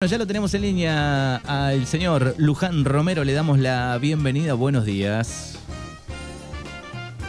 Bueno, 0.00 0.12
ya 0.12 0.18
lo 0.18 0.26
tenemos 0.28 0.54
en 0.54 0.62
línea 0.62 1.36
al 1.38 1.84
señor 1.84 2.36
Luján 2.38 2.84
Romero, 2.84 3.24
le 3.24 3.32
damos 3.32 3.58
la 3.58 3.98
bienvenida, 3.98 4.54
buenos 4.54 4.84
días. 4.84 5.58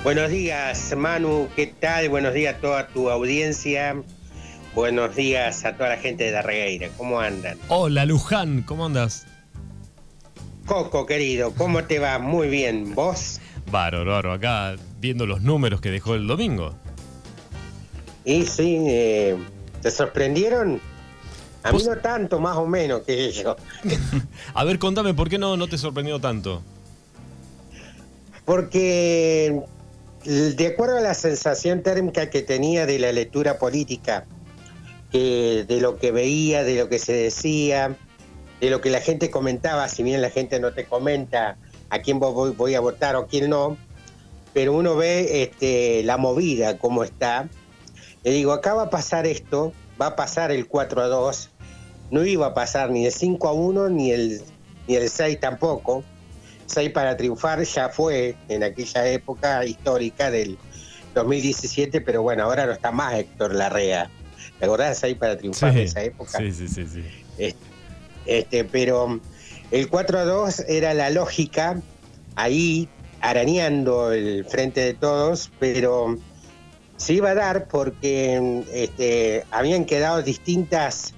Buenos 0.03 0.29
días, 0.29 0.93
Manu, 0.95 1.47
¿qué 1.55 1.65
tal? 1.65 2.09
Buenos 2.09 2.35
días 2.35 2.57
a 2.57 2.59
toda 2.59 2.87
tu 2.89 3.09
audiencia. 3.09 3.99
Buenos 4.75 5.15
días 5.15 5.65
a 5.65 5.77
toda 5.77 5.89
la 5.89 5.97
gente 5.97 6.25
de 6.25 6.29
Darregueira, 6.29 6.89
¿cómo 6.95 7.19
andan? 7.19 7.57
Hola, 7.69 8.05
Luján, 8.05 8.61
¿cómo 8.61 8.85
andas? 8.85 9.25
Coco, 10.67 11.07
querido, 11.07 11.51
¿cómo 11.55 11.85
te 11.85 11.97
va? 11.97 12.19
Muy 12.19 12.49
bien, 12.49 12.93
¿vos? 12.93 13.41
Bárbaro, 13.71 14.11
bárbaro, 14.11 14.33
acá 14.33 14.75
viendo 14.99 15.25
los 15.25 15.41
números 15.41 15.81
que 15.81 15.89
dejó 15.89 16.13
el 16.13 16.27
domingo. 16.27 16.75
Y 18.25 18.45
sí, 18.45 18.77
eh, 18.87 19.35
¿te 19.81 19.89
sorprendieron? 19.89 20.79
A 21.63 21.71
mí 21.71 21.83
no 21.83 21.97
tanto, 21.97 22.39
más 22.39 22.55
o 22.57 22.65
menos, 22.65 23.01
que 23.01 23.31
yo. 23.31 23.55
A 24.53 24.63
ver, 24.63 24.79
contame, 24.79 25.13
¿por 25.13 25.29
qué 25.29 25.37
no, 25.37 25.57
no 25.57 25.67
te 25.67 25.77
sorprendió 25.77 26.19
tanto? 26.19 26.61
Porque 28.45 29.61
de 30.25 30.67
acuerdo 30.67 30.97
a 30.97 31.01
la 31.01 31.13
sensación 31.13 31.83
térmica 31.83 32.29
que 32.29 32.41
tenía 32.41 32.85
de 32.85 32.99
la 32.99 33.11
lectura 33.11 33.57
política, 33.59 34.25
de 35.11 35.77
lo 35.81 35.97
que 35.97 36.11
veía, 36.11 36.63
de 36.63 36.75
lo 36.77 36.89
que 36.89 36.99
se 36.99 37.13
decía, 37.13 37.95
de 38.59 38.69
lo 38.69 38.81
que 38.81 38.89
la 38.89 39.01
gente 39.01 39.29
comentaba, 39.29 39.87
si 39.87 40.03
bien 40.03 40.21
la 40.21 40.29
gente 40.29 40.59
no 40.59 40.73
te 40.73 40.85
comenta 40.85 41.57
a 41.89 41.99
quién 41.99 42.19
vo- 42.19 42.33
voy, 42.33 42.51
voy 42.51 42.75
a 42.75 42.79
votar 42.79 43.15
o 43.15 43.27
quién 43.27 43.49
no, 43.49 43.77
pero 44.53 44.73
uno 44.73 44.95
ve 44.95 45.43
este, 45.43 46.03
la 46.03 46.17
movida, 46.17 46.77
cómo 46.77 47.03
está. 47.03 47.47
Le 48.23 48.31
digo, 48.31 48.51
acá 48.51 48.73
va 48.73 48.83
a 48.83 48.89
pasar 48.89 49.25
esto, 49.25 49.73
va 49.99 50.07
a 50.07 50.15
pasar 50.15 50.51
el 50.51 50.67
4 50.67 51.01
a 51.01 51.07
2, 51.07 51.49
no 52.11 52.25
iba 52.25 52.47
a 52.47 52.53
pasar 52.53 52.89
ni 52.89 53.05
el 53.05 53.11
5 53.11 53.47
a 53.47 53.53
1 53.53 53.89
ni 53.89 54.11
el, 54.11 54.41
ni 54.87 54.95
el 54.95 55.09
6 55.09 55.39
tampoco. 55.39 56.03
6 56.65 56.91
para 56.91 57.17
triunfar 57.17 57.63
ya 57.63 57.89
fue 57.89 58.35
en 58.47 58.63
aquella 58.63 59.07
época 59.07 59.65
histórica 59.65 60.29
del 60.29 60.57
2017, 61.15 62.01
pero 62.01 62.21
bueno, 62.21 62.43
ahora 62.43 62.65
no 62.65 62.71
está 62.71 62.91
más 62.91 63.15
Héctor 63.15 63.55
Larrea. 63.55 64.09
¿Te 64.59 64.65
acordás 64.65 64.89
de 64.89 65.07
6 65.07 65.17
para 65.17 65.37
triunfar 65.37 65.73
de 65.73 65.83
esa 65.83 66.03
época? 66.03 66.37
sí, 66.37 66.51
sí, 66.51 66.67
sí, 66.67 66.87
sí. 66.87 67.03
Este, 67.37 67.59
este, 68.25 68.63
pero 68.65 69.19
el 69.71 69.89
4 69.89 70.19
a 70.19 70.25
2 70.25 70.65
era 70.67 70.93
la 70.93 71.09
lógica 71.09 71.81
ahí 72.35 72.87
arañando 73.21 74.11
el 74.11 74.45
frente 74.45 74.81
de 74.81 74.93
todos, 74.93 75.51
pero 75.59 76.17
se 76.99 77.13
iba 77.13 77.29
a 77.29 77.33
dar 77.33 77.67
porque 77.69 78.63
este, 78.73 79.45
habían 79.51 79.85
quedado 79.85 80.21
distintas 80.21 81.13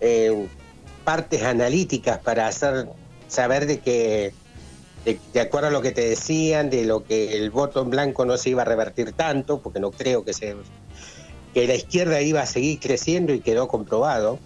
eh, 0.00 0.46
partes 1.02 1.42
analíticas 1.42 2.18
para 2.18 2.46
hacer 2.46 2.88
saber 3.26 3.66
de 3.66 3.80
que 3.80 4.34
de, 5.06 5.18
de 5.32 5.40
acuerdo 5.40 5.68
a 5.68 5.70
lo 5.70 5.80
que 5.80 5.92
te 5.92 6.06
decían, 6.06 6.68
de 6.68 6.84
lo 6.84 7.04
que 7.04 7.38
el 7.38 7.50
voto 7.50 7.80
en 7.80 7.88
blanco 7.88 8.26
no 8.26 8.36
se 8.36 8.50
iba 8.50 8.62
a 8.62 8.64
revertir 8.66 9.12
tanto, 9.12 9.60
porque 9.60 9.80
no 9.80 9.90
creo 9.92 10.24
que 10.24 10.34
se 10.34 10.54
que 11.54 11.66
la 11.66 11.74
izquierda 11.74 12.20
iba 12.20 12.42
a 12.42 12.46
seguir 12.46 12.78
creciendo 12.78 13.32
y 13.32 13.40
quedó 13.40 13.66
comprobado. 13.66 14.38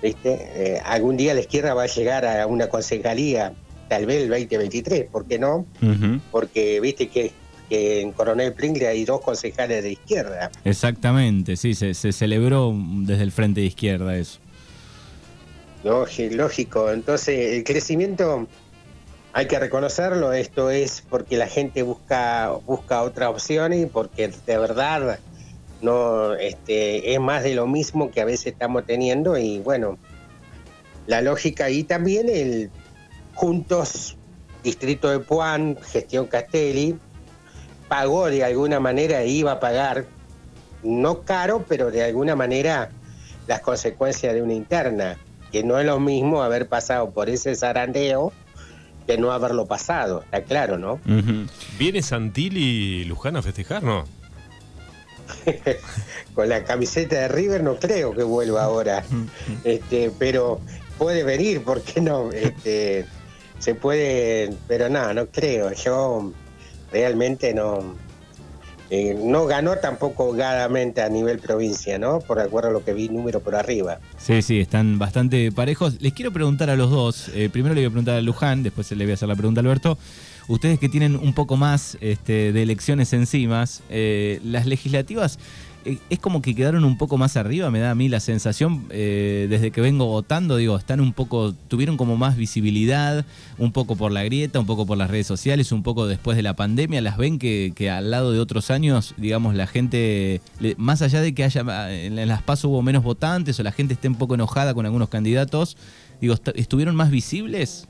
¿Viste? 0.00 0.48
Eh, 0.54 0.82
algún 0.84 1.16
día 1.16 1.34
la 1.34 1.40
izquierda 1.40 1.74
va 1.74 1.82
a 1.82 1.86
llegar 1.86 2.24
a 2.24 2.46
una 2.46 2.68
concejalía, 2.68 3.52
tal 3.88 4.06
vez 4.06 4.22
el 4.22 4.28
2023, 4.28 5.06
¿por 5.10 5.26
qué 5.26 5.40
no? 5.40 5.66
Porque 6.30 6.78
viste 6.80 7.08
que, 7.08 7.32
que 7.70 8.02
en 8.02 8.12
Coronel 8.12 8.52
Pringle 8.52 8.88
hay 8.88 9.06
dos 9.06 9.22
concejales 9.22 9.82
de 9.82 9.92
izquierda. 9.92 10.50
Exactamente, 10.64 11.56
sí, 11.56 11.74
se, 11.74 11.94
se 11.94 12.12
celebró 12.12 12.74
desde 12.74 13.22
el 13.22 13.32
frente 13.32 13.60
de 13.60 13.68
izquierda 13.68 14.16
eso. 14.16 14.40
Lógico. 15.82 16.90
Entonces, 16.90 17.56
el 17.56 17.64
crecimiento 17.64 18.46
hay 19.32 19.46
que 19.46 19.58
reconocerlo. 19.58 20.32
Esto 20.32 20.70
es 20.70 21.02
porque 21.08 21.36
la 21.36 21.46
gente 21.46 21.82
busca, 21.82 22.50
busca 22.66 23.02
otras 23.02 23.30
opciones 23.30 23.82
y 23.82 23.86
porque 23.86 24.28
de 24.28 24.58
verdad 24.58 25.18
no 25.80 26.34
este, 26.34 27.14
es 27.14 27.20
más 27.20 27.42
de 27.42 27.54
lo 27.54 27.66
mismo 27.66 28.10
que 28.10 28.20
a 28.20 28.24
veces 28.24 28.48
estamos 28.48 28.84
teniendo. 28.84 29.38
Y 29.38 29.60
bueno, 29.60 29.98
la 31.06 31.22
lógica 31.22 31.70
y 31.70 31.84
también 31.84 32.28
el 32.28 32.70
Juntos, 33.34 34.16
Distrito 34.62 35.08
de 35.08 35.20
Puan, 35.20 35.78
Gestión 35.80 36.26
Castelli, 36.26 36.98
pagó 37.90 38.26
de 38.30 38.44
alguna 38.44 38.78
manera, 38.78 39.20
e 39.22 39.28
iba 39.28 39.50
a 39.50 39.58
pagar, 39.58 40.06
no 40.84 41.22
caro, 41.22 41.64
pero 41.68 41.90
de 41.90 42.04
alguna 42.04 42.36
manera 42.36 42.90
las 43.48 43.60
consecuencias 43.62 44.32
de 44.32 44.42
una 44.42 44.54
interna, 44.54 45.18
que 45.50 45.64
no 45.64 45.76
es 45.76 45.84
lo 45.84 45.98
mismo 45.98 46.44
haber 46.44 46.68
pasado 46.68 47.10
por 47.10 47.28
ese 47.28 47.56
zarandeo 47.56 48.32
que 49.08 49.18
no 49.18 49.32
haberlo 49.32 49.66
pasado, 49.66 50.22
está 50.22 50.42
claro, 50.42 50.78
¿no? 50.78 51.00
¿Viene 51.80 52.00
Santilli 52.00 53.00
y 53.00 53.04
Luján 53.06 53.34
a 53.36 53.42
festejar, 53.42 53.82
no? 53.82 54.04
Con 56.34 56.48
la 56.48 56.62
camiseta 56.62 57.16
de 57.16 57.28
River 57.28 57.64
no 57.64 57.74
creo 57.74 58.14
que 58.14 58.22
vuelva 58.22 58.62
ahora, 58.62 59.02
este, 59.64 60.12
pero 60.16 60.60
puede 60.96 61.24
venir, 61.24 61.64
¿por 61.64 61.82
qué 61.82 62.00
no? 62.00 62.30
Este, 62.30 63.04
se 63.58 63.74
puede, 63.74 64.54
pero 64.68 64.88
no, 64.88 65.12
no 65.12 65.26
creo, 65.26 65.72
yo 65.72 66.32
realmente 66.92 67.54
no, 67.54 67.96
eh, 68.90 69.16
no 69.22 69.46
ganó 69.46 69.76
tampoco 69.76 70.24
holgadamente 70.24 71.00
a 71.00 71.08
nivel 71.08 71.38
provincia, 71.38 71.98
¿no? 71.98 72.18
Por 72.20 72.40
acuerdo 72.40 72.70
a 72.70 72.72
lo 72.72 72.84
que 72.84 72.92
vi 72.92 73.08
número 73.08 73.40
por 73.40 73.54
arriba. 73.54 74.00
Sí, 74.18 74.42
sí, 74.42 74.58
están 74.58 74.98
bastante 74.98 75.52
parejos. 75.52 76.00
Les 76.00 76.12
quiero 76.12 76.32
preguntar 76.32 76.70
a 76.70 76.76
los 76.76 76.90
dos. 76.90 77.30
eh, 77.34 77.48
primero 77.50 77.74
le 77.74 77.82
voy 77.82 77.86
a 77.86 77.90
preguntar 77.90 78.16
a 78.16 78.20
Luján, 78.20 78.64
después 78.64 78.90
le 78.90 79.04
voy 79.04 79.12
a 79.12 79.14
hacer 79.14 79.28
la 79.28 79.36
pregunta 79.36 79.60
a 79.60 79.62
Alberto. 79.62 79.96
Ustedes 80.48 80.80
que 80.80 80.88
tienen 80.88 81.14
un 81.14 81.32
poco 81.32 81.56
más 81.56 81.96
este, 82.00 82.52
de 82.52 82.62
elecciones 82.62 83.12
encima, 83.12 83.64
eh, 83.88 84.40
las 84.42 84.66
legislativas 84.66 85.38
es 85.84 86.18
como 86.18 86.42
que 86.42 86.54
quedaron 86.54 86.84
un 86.84 86.98
poco 86.98 87.16
más 87.16 87.36
arriba, 87.36 87.70
me 87.70 87.80
da 87.80 87.92
a 87.92 87.94
mí 87.94 88.08
la 88.08 88.20
sensación, 88.20 88.84
eh, 88.90 89.46
desde 89.48 89.70
que 89.70 89.80
vengo 89.80 90.06
votando, 90.06 90.56
digo, 90.56 90.76
están 90.76 91.00
un 91.00 91.12
poco, 91.12 91.54
tuvieron 91.68 91.96
como 91.96 92.16
más 92.16 92.36
visibilidad, 92.36 93.24
un 93.56 93.72
poco 93.72 93.96
por 93.96 94.12
la 94.12 94.22
grieta, 94.22 94.60
un 94.60 94.66
poco 94.66 94.84
por 94.86 94.98
las 94.98 95.10
redes 95.10 95.26
sociales, 95.26 95.72
un 95.72 95.82
poco 95.82 96.06
después 96.06 96.36
de 96.36 96.42
la 96.42 96.54
pandemia, 96.54 97.00
las 97.00 97.16
ven 97.16 97.38
que, 97.38 97.72
que 97.74 97.90
al 97.90 98.10
lado 98.10 98.32
de 98.32 98.40
otros 98.40 98.70
años, 98.70 99.14
digamos, 99.16 99.54
la 99.54 99.66
gente, 99.66 100.42
más 100.76 101.00
allá 101.02 101.22
de 101.22 101.34
que 101.34 101.44
haya, 101.44 101.62
en 101.90 102.28
las 102.28 102.42
PAS 102.42 102.64
hubo 102.64 102.82
menos 102.82 103.02
votantes 103.02 103.58
o 103.58 103.62
la 103.62 103.72
gente 103.72 103.94
esté 103.94 104.08
un 104.08 104.16
poco 104.16 104.34
enojada 104.34 104.74
con 104.74 104.84
algunos 104.84 105.08
candidatos, 105.08 105.76
digo, 106.20 106.34
est- 106.34 106.48
¿estuvieron 106.56 106.94
más 106.94 107.10
visibles? 107.10 107.86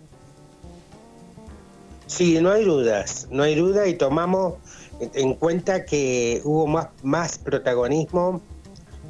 Sí, 2.06 2.38
no 2.40 2.50
hay 2.50 2.64
dudas, 2.64 3.28
no 3.30 3.42
hay 3.44 3.54
duda 3.54 3.86
y 3.86 3.94
tomamos 3.94 4.54
en 5.00 5.34
cuenta 5.34 5.84
que 5.84 6.40
hubo 6.44 6.66
más, 6.66 6.88
más 7.02 7.38
protagonismo 7.38 8.42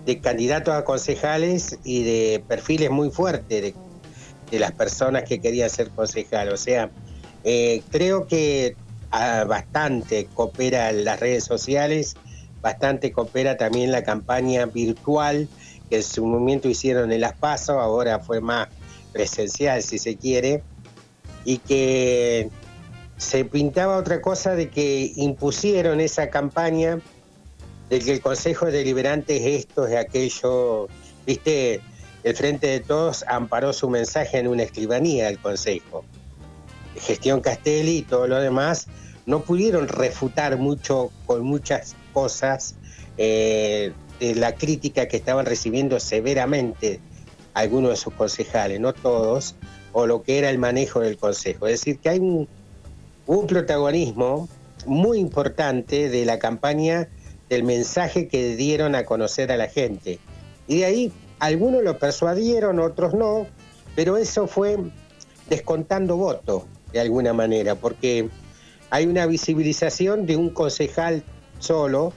de 0.07 0.21
candidatos 0.21 0.75
a 0.75 0.85
concejales 0.85 1.79
y 1.85 2.03
de 2.05 2.45
perfiles 2.47 2.91
muy 2.91 3.11
fuertes 3.11 3.75
de, 4.51 4.59
las 4.59 4.73
personas 4.73 5.25
que 5.25 5.41
querían 5.41 5.71
ser 5.71 5.91
concejal. 5.91 6.49
O 6.49 6.57
sea, 6.57 6.91
eh, 7.45 7.83
creo 7.91 8.27
que 8.27 8.77
ah, 9.13 9.45
bastante 9.47 10.27
coopera 10.27 10.91
las 10.93 11.21
redes 11.21 11.45
sociales, 11.45 12.17
bastante 12.61 13.13
coopera 13.13 13.57
también 13.57 13.93
la 13.93 14.03
campaña 14.03 14.67
virtual 14.67 15.49
que 15.89 15.97
en 15.97 16.03
su 16.03 16.25
momento 16.25 16.69
hicieron 16.69 17.13
en 17.13 17.21
Las 17.21 17.35
Pasos, 17.35 17.77
ahora 17.77 18.21
fue 18.21 18.41
más 18.41 18.69
presencial 19.13 19.83
si 19.83 19.99
se 19.99 20.17
quiere, 20.17 20.63
y 21.45 21.59
que 21.59 22.49
se 23.21 23.45
pintaba 23.45 23.99
otra 23.99 24.23
cosa 24.23 24.55
de 24.55 24.71
que 24.71 25.13
impusieron 25.15 26.01
esa 26.01 26.31
campaña 26.31 27.01
de 27.91 27.99
que 27.99 28.13
el 28.13 28.23
Consejo 28.23 28.67
Deliberante 28.67 29.37
es 29.37 29.67
esto, 29.67 29.87
es 29.87 29.95
aquello, 29.95 30.89
viste, 31.27 31.83
el 32.23 32.35
Frente 32.35 32.69
de 32.69 32.81
Todos 32.81 33.27
amparó 33.29 33.75
su 33.75 33.91
mensaje 33.91 34.39
en 34.39 34.49
una 34.49 34.63
escribanía 34.63 35.27
del 35.27 35.39
Consejo. 35.39 36.03
Gestión 36.97 37.43
Castelli 37.43 37.99
y 37.99 38.03
todo 38.03 38.27
lo 38.27 38.41
demás 38.41 38.87
no 39.27 39.43
pudieron 39.43 39.89
refutar 39.89 40.57
mucho 40.57 41.11
con 41.27 41.43
muchas 41.43 41.97
cosas 42.15 42.77
eh, 43.19 43.93
de 44.19 44.35
la 44.35 44.55
crítica 44.55 45.09
que 45.09 45.19
estaban 45.19 45.45
recibiendo 45.45 46.01
severamente 46.01 47.01
algunos 47.53 47.91
de 47.91 47.97
sus 47.97 48.15
concejales, 48.15 48.81
no 48.81 48.95
todos, 48.95 49.57
o 49.93 50.07
lo 50.07 50.23
que 50.23 50.39
era 50.39 50.49
el 50.49 50.57
manejo 50.57 51.01
del 51.01 51.19
Consejo. 51.19 51.67
Es 51.67 51.81
decir, 51.81 51.99
que 51.99 52.09
hay 52.09 52.19
un, 52.19 52.49
un 53.31 53.47
protagonismo 53.47 54.49
muy 54.87 55.19
importante 55.21 56.09
de 56.09 56.25
la 56.25 56.41
campaña 56.41 57.09
del 57.49 57.63
mensaje 57.63 58.27
que 58.27 58.57
dieron 58.57 58.97
a 58.97 59.05
conocer 59.05 59.53
a 59.53 59.57
la 59.57 59.69
gente. 59.69 60.19
Y 60.67 60.79
de 60.79 60.85
ahí 60.85 61.13
algunos 61.39 61.85
lo 61.85 61.97
persuadieron, 61.97 62.81
otros 62.81 63.15
no, 63.15 63.47
pero 63.95 64.17
eso 64.17 64.49
fue 64.49 64.79
descontando 65.49 66.17
voto 66.17 66.67
de 66.93 66.99
alguna 66.99 67.33
manera, 67.33 67.77
porque 67.77 68.29
hay 68.91 69.07
una 69.07 69.27
visibilización 69.27 70.27
de 70.27 70.35
un 70.35 70.51
concejal 70.51 71.23
solo 71.61 72.13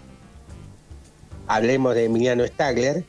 hablemos 1.45 1.93
de 1.93 2.05
Emiliano 2.05 2.45
Stagler, 2.47 3.03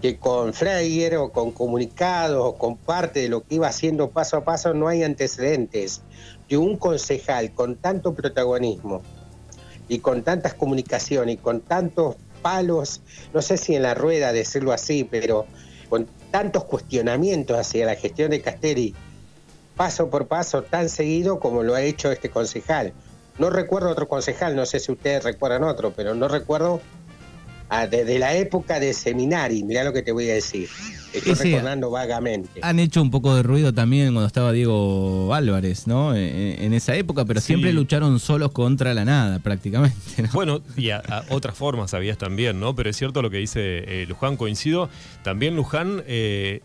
que 0.00 0.18
con 0.18 0.54
Freyer 0.54 1.16
o 1.16 1.32
con 1.32 1.50
comunicados 1.50 2.40
o 2.44 2.54
con 2.56 2.76
parte 2.76 3.20
de 3.20 3.28
lo 3.28 3.42
que 3.42 3.56
iba 3.56 3.66
haciendo 3.66 4.10
paso 4.10 4.36
a 4.36 4.44
paso 4.44 4.74
no 4.74 4.88
hay 4.88 5.02
antecedentes 5.02 6.02
de 6.48 6.56
un 6.56 6.76
concejal 6.76 7.52
con 7.52 7.76
tanto 7.76 8.14
protagonismo 8.14 9.02
y 9.88 9.98
con 9.98 10.22
tantas 10.22 10.54
comunicaciones 10.54 11.34
y 11.36 11.38
con 11.38 11.60
tantos 11.60 12.16
palos, 12.42 13.00
no 13.34 13.42
sé 13.42 13.56
si 13.56 13.74
en 13.74 13.82
la 13.82 13.94
rueda 13.94 14.32
decirlo 14.32 14.72
así, 14.72 15.04
pero 15.04 15.46
con 15.88 16.06
tantos 16.30 16.64
cuestionamientos 16.64 17.58
hacia 17.58 17.86
la 17.86 17.94
gestión 17.94 18.30
de 18.30 18.40
Castelli, 18.40 18.94
paso 19.76 20.10
por 20.10 20.26
paso, 20.26 20.62
tan 20.62 20.88
seguido 20.88 21.40
como 21.40 21.62
lo 21.62 21.74
ha 21.74 21.82
hecho 21.82 22.10
este 22.10 22.30
concejal. 22.30 22.92
No 23.38 23.50
recuerdo 23.50 23.90
otro 23.90 24.08
concejal, 24.08 24.56
no 24.56 24.66
sé 24.66 24.80
si 24.80 24.92
ustedes 24.92 25.24
recuerdan 25.24 25.64
otro, 25.64 25.92
pero 25.94 26.14
no 26.14 26.28
recuerdo 26.28 26.80
ah, 27.68 27.86
desde 27.86 28.18
la 28.18 28.34
época 28.34 28.80
de 28.80 28.92
Seminari, 28.92 29.62
mirá 29.62 29.84
lo 29.84 29.92
que 29.92 30.02
te 30.02 30.12
voy 30.12 30.28
a 30.30 30.34
decir. 30.34 30.68
Estoy 31.12 31.34
recordando 31.34 31.90
vagamente. 31.90 32.60
Han 32.62 32.78
hecho 32.78 33.00
un 33.00 33.10
poco 33.10 33.34
de 33.34 33.42
ruido 33.42 33.72
también 33.72 34.12
cuando 34.12 34.26
estaba 34.26 34.52
Diego 34.52 35.32
Álvarez, 35.34 35.86
¿no? 35.86 36.14
E, 36.14 36.26
e, 36.26 36.64
en, 36.64 36.74
esa 36.74 36.94
época, 36.96 37.24
pero 37.24 37.40
siempre 37.40 37.72
lucharon 37.72 38.20
solos 38.20 38.52
contra 38.52 38.94
la 38.94 39.04
nada, 39.04 39.38
prácticamente. 39.38 39.96
Bueno, 40.32 40.60
y 40.76 40.90
a, 40.90 41.02
otras 41.30 41.56
formas 41.56 41.94
habías 41.94 42.18
también, 42.18 42.60
¿no? 42.60 42.74
Pero 42.74 42.90
es 42.90 42.96
cierto 42.96 43.22
lo 43.22 43.30
que 43.30 43.38
dice 43.38 44.02
eh, 44.02 44.06
Luján, 44.08 44.36
coincido. 44.36 44.88
También 45.22 45.56
Luján, 45.56 46.02
eh, 46.06 46.60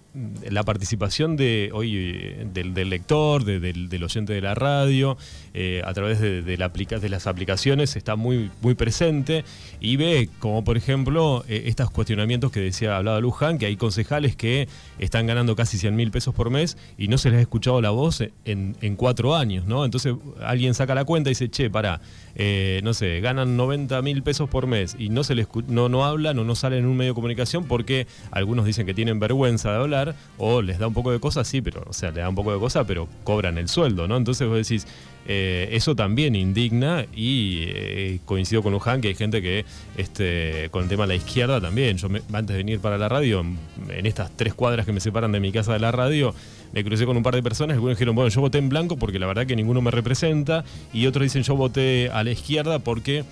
la 0.49 0.63
participación 0.63 1.35
de 1.37 1.69
hoy 1.73 2.45
del, 2.53 2.89
lector, 2.89 3.43
del, 3.45 4.03
oyente 4.03 4.33
de 4.33 4.41
la 4.41 4.53
radio, 4.53 5.17
eh, 5.53 5.81
a 5.85 5.93
través 5.93 6.19
de, 6.19 6.41
la 6.57 6.69
de, 6.69 7.09
las 7.09 7.27
aplicaciones, 7.27 7.95
está 7.95 8.15
muy, 8.15 8.51
muy 8.61 8.75
presente 8.75 9.43
y 9.79 9.97
ve, 9.97 10.29
como 10.39 10.63
por 10.63 10.77
ejemplo, 10.77 11.43
estos 11.47 11.91
cuestionamientos 11.91 12.51
que 12.51 12.59
decía, 12.59 12.97
hablaba 12.97 13.19
Luján, 13.19 13.57
que 13.57 13.65
hay 13.65 13.75
concejales 13.75 14.35
que 14.35 14.67
están 14.99 15.27
ganando 15.27 15.55
casi 15.55 15.77
100 15.77 15.95
mil 15.95 16.11
pesos 16.11 16.33
por 16.33 16.49
mes 16.49 16.77
y 16.97 17.07
no 17.07 17.17
se 17.17 17.29
les 17.29 17.39
ha 17.39 17.41
escuchado 17.41 17.81
la 17.81 17.89
voz 17.89 18.23
en, 18.45 18.95
cuatro 18.95 19.35
años, 19.35 19.65
¿no? 19.65 19.85
Entonces 19.85 20.15
alguien 20.41 20.73
saca 20.73 20.95
la 20.95 21.05
cuenta 21.05 21.29
y 21.29 21.31
dice, 21.31 21.49
che, 21.49 21.69
para, 21.69 22.01
eh, 22.35 22.81
no 22.83 22.93
sé, 22.93 23.19
ganan 23.21 23.57
90 23.57 24.01
mil 24.01 24.23
pesos 24.23 24.49
por 24.49 24.67
mes 24.67 24.95
y 24.97 25.09
no 25.09 25.23
se 25.23 25.35
les 25.35 25.47
no, 25.67 25.89
no 25.89 26.05
hablan 26.05 26.37
o 26.39 26.43
no 26.43 26.55
salen 26.55 26.79
en 26.79 26.85
un 26.85 26.97
medio 26.97 27.11
de 27.11 27.15
comunicación 27.15 27.65
porque 27.65 28.07
algunos 28.31 28.65
dicen 28.65 28.85
que 28.85 28.93
tienen 28.93 29.19
vergüenza 29.19 29.71
de 29.71 29.77
hablar 29.77 30.15
o 30.37 30.61
les 30.61 30.79
da 30.79 30.87
un 30.87 30.93
poco 30.93 31.11
de 31.11 31.19
cosas, 31.19 31.47
sí, 31.47 31.61
pero, 31.61 31.83
o 31.87 31.93
sea, 31.93 32.11
le 32.11 32.21
da 32.21 32.29
un 32.29 32.35
poco 32.35 32.53
de 32.53 32.59
cosas, 32.59 32.85
pero 32.87 33.07
cobran 33.23 33.57
el 33.57 33.67
sueldo, 33.67 34.07
¿no? 34.07 34.17
Entonces 34.17 34.47
vos 34.47 34.57
decís, 34.57 34.87
eh, 35.25 35.69
eso 35.71 35.95
también 35.95 36.35
indigna 36.35 37.05
y 37.15 37.63
eh, 37.67 38.19
coincido 38.25 38.61
con 38.61 38.73
Luján 38.73 38.99
que 38.99 39.07
hay 39.07 39.15
gente 39.15 39.41
que 39.41 39.63
este, 39.95 40.67
con 40.71 40.83
el 40.83 40.89
tema 40.89 41.03
de 41.03 41.09
la 41.09 41.15
izquierda 41.15 41.61
también. 41.61 41.97
Yo 41.97 42.07
antes 42.07 42.47
de 42.53 42.57
venir 42.57 42.79
para 42.79 42.97
la 42.97 43.07
radio, 43.07 43.45
en, 43.89 44.05
estas 44.05 44.35
tres 44.35 44.53
cuadras 44.53 44.85
que 44.85 44.91
me 44.91 44.99
separan 44.99 45.31
de 45.31 45.39
mi 45.39 45.51
casa 45.51 45.73
de 45.73 45.79
la 45.79 45.91
radio, 45.91 46.35
me 46.73 46.83
crucé 46.83 47.05
con 47.05 47.15
un 47.15 47.23
par 47.23 47.35
de 47.35 47.43
personas. 47.43 47.75
Algunos 47.75 47.97
dijeron, 47.97 48.15
bueno, 48.15 48.29
yo 48.29 48.41
voté 48.41 48.57
en 48.57 48.67
blanco 48.67 48.97
porque 48.97 49.19
la 49.19 49.27
verdad 49.27 49.45
que 49.45 49.55
ninguno 49.55 49.81
me 49.81 49.91
representa. 49.91 50.65
Y 50.91 51.07
otros 51.07 51.23
dicen, 51.23 51.43
yo 51.43 51.55
voté 51.55 52.09
a 52.11 52.23
la 52.23 52.31
izquierda 52.31 52.79
porque 52.79 53.23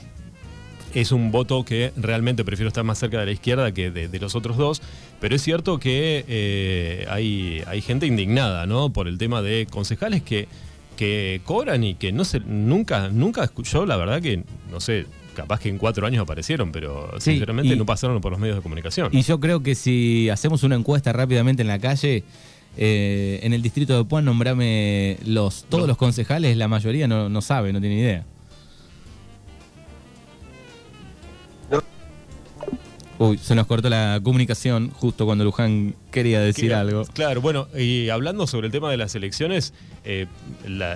es 0.93 1.11
un 1.11 1.31
voto 1.31 1.63
que 1.63 1.91
realmente 1.97 2.45
prefiero 2.45 2.67
estar 2.67 2.83
más 2.83 2.99
cerca 2.99 3.19
de 3.19 3.25
la 3.25 3.31
izquierda 3.31 3.73
que 3.73 3.91
de, 3.91 4.19
los 4.19 4.35
otros 4.35 4.57
dos, 4.57 4.81
pero 5.21 5.35
es 5.35 5.41
cierto 5.41 5.79
que 5.79 6.25
eh, 6.27 7.05
hay, 7.09 7.63
hay 7.65 7.81
gente 7.81 8.07
indignada, 8.07 8.65
¿no? 8.65 8.91
Por 8.91 9.07
el 9.07 9.17
tema 9.17 9.41
de 9.41 9.67
concejales 9.69 10.21
que 10.21 10.49
que 10.97 11.41
cobran 11.45 11.83
y 11.83 11.95
que 11.95 12.11
no 12.11 12.25
se, 12.25 12.39
nunca, 12.39 13.09
nunca 13.09 13.43
escuchó, 13.43 13.85
la 13.85 13.97
verdad 13.97 14.21
que, 14.21 14.43
no 14.71 14.79
sé, 14.79 15.05
capaz 15.35 15.59
que 15.59 15.69
en 15.69 15.77
cuatro 15.77 16.05
años 16.05 16.21
aparecieron, 16.21 16.71
pero 16.71 17.09
sinceramente 17.19 17.75
no 17.75 17.85
pasaron 17.85 18.19
por 18.21 18.31
los 18.31 18.39
medios 18.39 18.57
de 18.57 18.61
comunicación. 18.61 19.09
Y 19.11 19.21
yo 19.21 19.39
creo 19.39 19.63
que 19.63 19.75
si 19.75 20.29
hacemos 20.29 20.63
una 20.63 20.75
encuesta 20.75 21.13
rápidamente 21.13 21.61
en 21.61 21.67
la 21.67 21.79
calle, 21.79 22.23
eh, 22.77 23.39
en 23.43 23.53
el 23.53 23.61
distrito 23.61 23.97
de 23.97 24.05
Puan, 24.05 24.25
nombrame 24.25 25.17
los, 25.25 25.65
todos 25.69 25.87
los 25.87 25.97
concejales, 25.97 26.55
la 26.57 26.67
mayoría 26.67 27.07
no, 27.07 27.29
no 27.29 27.41
sabe, 27.41 27.73
no 27.73 27.81
tiene 27.81 27.97
idea. 27.97 28.25
Uy, 33.21 33.37
se 33.37 33.53
nos 33.53 33.67
cortó 33.67 33.87
la 33.87 34.19
comunicación 34.23 34.89
justo 34.89 35.27
cuando 35.27 35.43
Luján 35.43 35.93
quería 36.09 36.41
decir 36.41 36.73
algo. 36.73 37.03
Claro, 37.13 37.39
bueno, 37.39 37.67
y 37.77 38.09
hablando 38.09 38.47
sobre 38.47 38.65
el 38.65 38.71
tema 38.71 38.89
de 38.89 38.97
las 38.97 39.13
elecciones, 39.13 39.75
eh, 40.03 40.25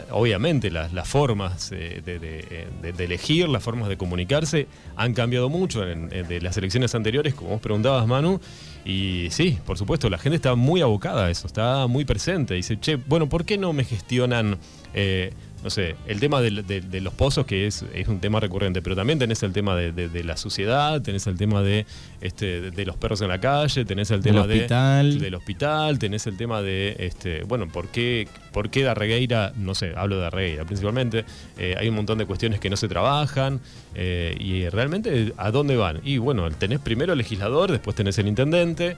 obviamente 0.10 0.72
las, 0.72 1.08
formas 1.08 1.72
eh, 1.72 2.02
de, 2.04 3.04
elegir, 3.04 3.48
las 3.48 3.62
formas 3.62 3.90
de 3.90 3.98
comunicarse 3.98 4.66
han 4.96 5.14
cambiado 5.14 5.50
mucho 5.50 5.88
en, 5.88 6.10
de 6.10 6.42
las 6.42 6.58
elecciones 6.58 6.96
anteriores, 6.96 7.36
como 7.36 7.52
vos 7.52 7.62
preguntabas, 7.62 8.08
Manu. 8.08 8.40
Y 8.86 9.28
sí, 9.30 9.60
por 9.64 9.78
supuesto, 9.78 10.10
la 10.10 10.18
gente 10.18 10.38
está 10.38 10.56
muy 10.56 10.82
abocada 10.82 11.28
a 11.28 11.30
eso, 11.30 11.46
está 11.46 11.86
muy 11.86 12.06
presente. 12.06 12.56
Dice, 12.56 12.80
che, 12.80 12.96
bueno, 12.96 13.30
¿por 13.30 13.46
qué 13.46 13.60
no 13.60 13.72
me 13.72 13.84
gestionan 13.84 14.58
eh, 14.96 15.32
no 15.66 15.72
sé, 15.72 15.96
el 16.06 16.20
tema 16.20 16.42
de, 16.42 17.02
los 17.02 17.14
pozos, 17.16 17.48
que 17.48 17.66
es, 17.66 17.84
un 18.08 18.20
tema 18.20 18.40
recurrente, 18.40 18.84
pero 18.84 18.96
también 18.96 19.18
tenés 19.18 19.42
el 19.42 19.52
tema 19.52 19.76
de, 19.76 20.24
la 20.24 20.38
suciedad, 20.38 21.02
tenés 21.02 21.26
el 21.26 21.38
tema 21.40 21.64
de, 21.64 21.88
este, 22.22 22.70
de 22.70 22.86
los 22.86 22.96
perros 22.98 23.20
en 23.22 23.30
la 23.30 23.40
calle, 23.40 23.84
tenés 23.84 24.12
el 24.12 24.22
tema 24.22 24.46
del 24.46 24.60
hospital. 24.60 25.20
del 25.20 25.34
hospital, 25.34 25.98
tenés 25.98 26.28
el 26.28 26.38
tema 26.38 26.62
de, 26.62 26.96
este, 27.00 27.42
bueno, 27.46 27.68
¿por 27.68 27.88
qué, 27.88 28.28
por 28.54 28.70
qué 28.70 28.84
Darregueira, 28.84 29.54
no 29.58 29.74
sé, 29.74 29.94
hablo 29.96 30.18
de 30.18 30.22
Darregueira 30.22 30.66
principalmente, 30.66 31.26
eh, 31.58 31.74
hay 31.80 31.90
un 31.90 31.96
montón 31.96 32.20
de 32.20 32.28
cuestiones 32.28 32.60
que 32.60 32.70
no 32.70 32.78
se 32.78 32.88
trabajan, 32.88 33.60
eh, 33.96 34.38
y 34.40 34.70
realmente, 34.70 35.34
¿a 35.36 35.50
dónde 35.50 35.78
van? 35.78 36.00
Y 36.04 36.20
bueno, 36.20 36.48
tenés 36.52 36.80
primero 36.80 37.14
el 37.14 37.18
legislador, 37.18 37.72
después 37.72 37.96
tenés 37.96 38.20
el 38.20 38.28
intendente, 38.28 38.98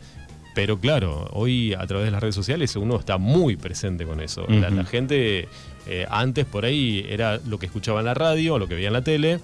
pero 0.57 0.79
claro, 0.79 1.29
hoy 1.33 1.75
a 1.75 1.85
través 1.85 2.05
de 2.05 2.11
las 2.11 2.19
redes 2.19 2.33
sociales 2.33 2.75
uno 2.75 2.97
está 2.97 3.19
muy 3.19 3.57
presente 3.57 4.07
con 4.07 4.19
eso. 4.21 4.43
la, 4.47 4.85
gente 4.85 5.47
eh, 5.85 6.07
antes 6.09 6.45
por 6.45 6.65
ahí 6.65 7.05
era 7.07 7.39
lo 7.45 7.59
que 7.59 7.67
escuchaba 7.67 7.99
en 7.99 8.07
la 8.07 8.15
radio, 8.15 8.57
lo 8.57 8.67
que 8.67 8.73
veía 8.73 8.87
en 8.87 8.93
la 8.93 9.03
tele. 9.03 9.39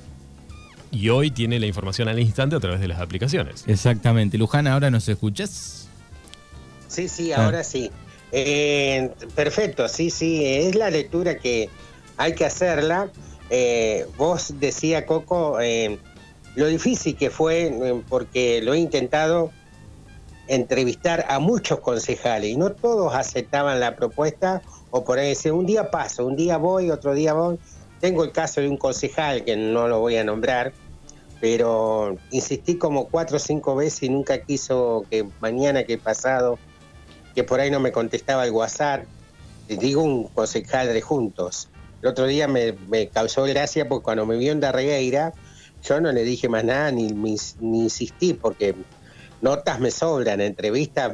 Y 0.89 1.09
hoy 1.09 1.29
tiene 1.29 1.59
la 1.59 1.67
información 1.67 2.07
al 2.07 2.19
instante 2.19 2.55
a 2.55 2.59
través 2.59 2.81
de 2.81 2.87
las 2.87 2.99
aplicaciones. 2.99 3.63
Exactamente. 3.67 4.39
Luján, 4.39 4.65
¿ahora 4.65 4.89
nos 4.89 5.07
escuchas? 5.07 5.87
Sí, 6.87 7.07
sí, 7.07 7.31
ah. 7.31 7.45
ahora 7.45 7.63
sí. 7.63 7.91
Eh, 8.31 9.11
perfecto, 9.35 9.87
sí, 9.89 10.09
sí, 10.09 10.43
es 10.43 10.73
la 10.73 10.89
lectura 10.89 11.37
que 11.37 11.69
hay 12.17 12.33
que 12.33 12.45
hacerla. 12.45 13.11
Eh, 13.51 14.07
vos 14.17 14.55
decía, 14.59 15.05
Coco, 15.05 15.59
lo 16.55 16.65
difícil 16.65 17.15
que 17.15 17.29
fue, 17.29 18.01
porque 18.09 18.63
lo 18.63 18.73
he 18.73 18.79
intentado 18.79 19.51
entrevistar 20.47 21.25
a 21.29 21.39
muchos 21.39 21.79
concejales 21.79 22.51
y 22.51 22.57
no 22.57 22.71
todos 22.71 23.13
aceptaban 23.13 23.79
la 23.79 23.95
propuesta 23.95 24.61
o 24.91 25.03
por 25.03 25.17
ahí 25.17 25.29
decir, 25.29 25.51
un 25.53 25.65
día 25.65 25.89
paso, 25.89 26.25
un 26.25 26.35
día 26.35 26.57
voy, 26.57 26.91
otro 26.91 27.13
día 27.13 27.33
voy. 27.33 27.57
Tengo 27.99 28.23
el 28.23 28.31
caso 28.31 28.61
de 28.61 28.67
un 28.67 28.77
concejal 28.77 29.43
que 29.43 29.55
no 29.55 29.87
lo 29.87 29.99
voy 29.99 30.17
a 30.17 30.23
nombrar, 30.23 30.73
pero 31.39 32.17
insistí 32.31 32.75
como 32.75 33.07
cuatro 33.07 33.37
o 33.37 33.39
cinco 33.39 33.75
veces 33.75 34.03
y 34.03 34.09
nunca 34.09 34.43
quiso 34.43 35.05
que 35.09 35.25
mañana, 35.39 35.83
que 35.83 35.97
pasado, 35.97 36.59
que 37.33 37.43
por 37.43 37.59
ahí 37.59 37.71
no 37.71 37.79
me 37.79 37.91
contestaba 37.91 38.45
el 38.45 38.51
WhatsApp. 38.51 39.05
Digo 39.67 40.03
un 40.03 40.27
concejal 40.27 40.93
de 40.93 41.01
Juntos. 41.01 41.69
El 42.01 42.09
otro 42.09 42.27
día 42.27 42.47
me, 42.47 42.75
causó 43.11 43.43
gracia 43.43 43.87
porque 43.87 44.03
cuando 44.03 44.25
me 44.25 44.37
vio 44.37 44.51
en 44.51 44.59
Darregueira, 44.59 45.33
yo 45.83 46.01
no 46.01 46.11
le 46.11 46.23
dije 46.23 46.49
más 46.49 46.65
nada 46.65 46.91
ni, 46.91 47.07
ni 47.11 47.83
insistí 47.83 48.33
porque 48.33 48.75
notas 49.43 49.79
me 49.79 49.91
sobran, 49.91 50.41
entrevistas 50.41 51.13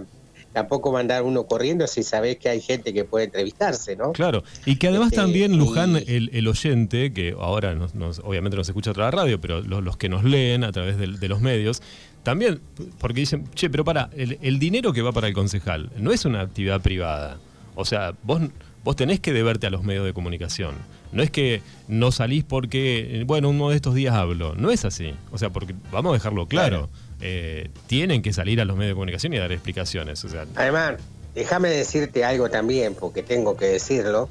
tampoco 0.53 0.91
mandar 0.91 1.23
uno 1.23 1.45
corriendo 1.45 1.87
si 1.87 2.03
sabés 2.03 2.37
que 2.37 2.49
hay 2.49 2.61
gente 2.61 2.93
que 2.93 3.03
puede 3.03 3.25
entrevistarse, 3.25 3.95
¿no? 3.95 4.13
Claro, 4.13 4.43
y 4.65 4.77
que 4.77 4.87
además 4.87 5.07
este, 5.07 5.17
también, 5.17 5.57
Luján, 5.57 5.95
el, 5.95 6.47
oyente, 6.47 7.13
que 7.13 7.35
ahora 7.39 7.75
obviamente 8.23 8.57
no 8.57 8.63
se 8.63 8.71
escucha 8.71 8.91
a 8.91 8.93
través 8.93 9.11
de 9.11 9.17
la 9.17 9.23
radio, 9.23 9.41
pero 9.41 9.61
los, 9.61 9.97
que 9.97 10.09
nos 10.09 10.23
leen 10.23 10.63
a 10.63 10.71
través 10.71 10.97
de, 10.97 11.27
los 11.27 11.41
medios, 11.41 11.81
también, 12.23 12.61
porque 12.99 13.21
dicen, 13.21 13.45
che, 13.53 13.69
pero 13.69 13.85
para, 13.85 14.09
el, 14.15 14.59
dinero 14.59 14.91
que 14.91 15.01
va 15.01 15.11
para 15.11 15.27
el 15.27 15.33
concejal 15.33 15.91
no 15.97 16.11
es 16.11 16.25
una 16.25 16.41
actividad 16.41 16.81
privada. 16.81 17.37
O 17.75 17.85
sea, 17.85 18.13
vos, 18.23 18.41
vos 18.83 18.95
tenés 18.95 19.19
que 19.19 19.31
deberte 19.31 19.67
a 19.67 19.69
los 19.69 19.83
medios 19.83 20.05
de 20.05 20.13
comunicación. 20.13 20.75
No 21.11 21.23
es 21.23 21.31
que 21.31 21.61
no 21.87 22.11
salís 22.11 22.43
porque, 22.43 23.23
bueno, 23.25 23.49
uno 23.49 23.69
de 23.69 23.75
estos 23.75 23.95
días 23.95 24.13
hablo. 24.13 24.53
No 24.55 24.69
es 24.69 24.85
así. 24.85 25.13
O 25.31 25.37
sea, 25.37 25.49
porque 25.49 25.73
vamos 25.91 26.11
a 26.11 26.13
dejarlo 26.13 26.45
claro. 26.47 26.89
Eh, 27.21 27.69
tienen 27.87 28.21
que 28.21 28.31
salir 28.33 28.61
a 28.61 28.65
los 28.65 28.77
medios 28.77 28.91
de 28.91 28.95
comunicación 28.95 29.33
y 29.33 29.37
dar 29.37 29.51
explicaciones. 29.51 30.25
Además, 30.55 30.95
déjame 31.35 31.69
decirte 31.69 32.23
algo 32.23 32.49
también, 32.49 32.95
porque 32.95 33.23
tengo 33.23 33.57
que 33.57 33.65
decirlo. 33.65 34.29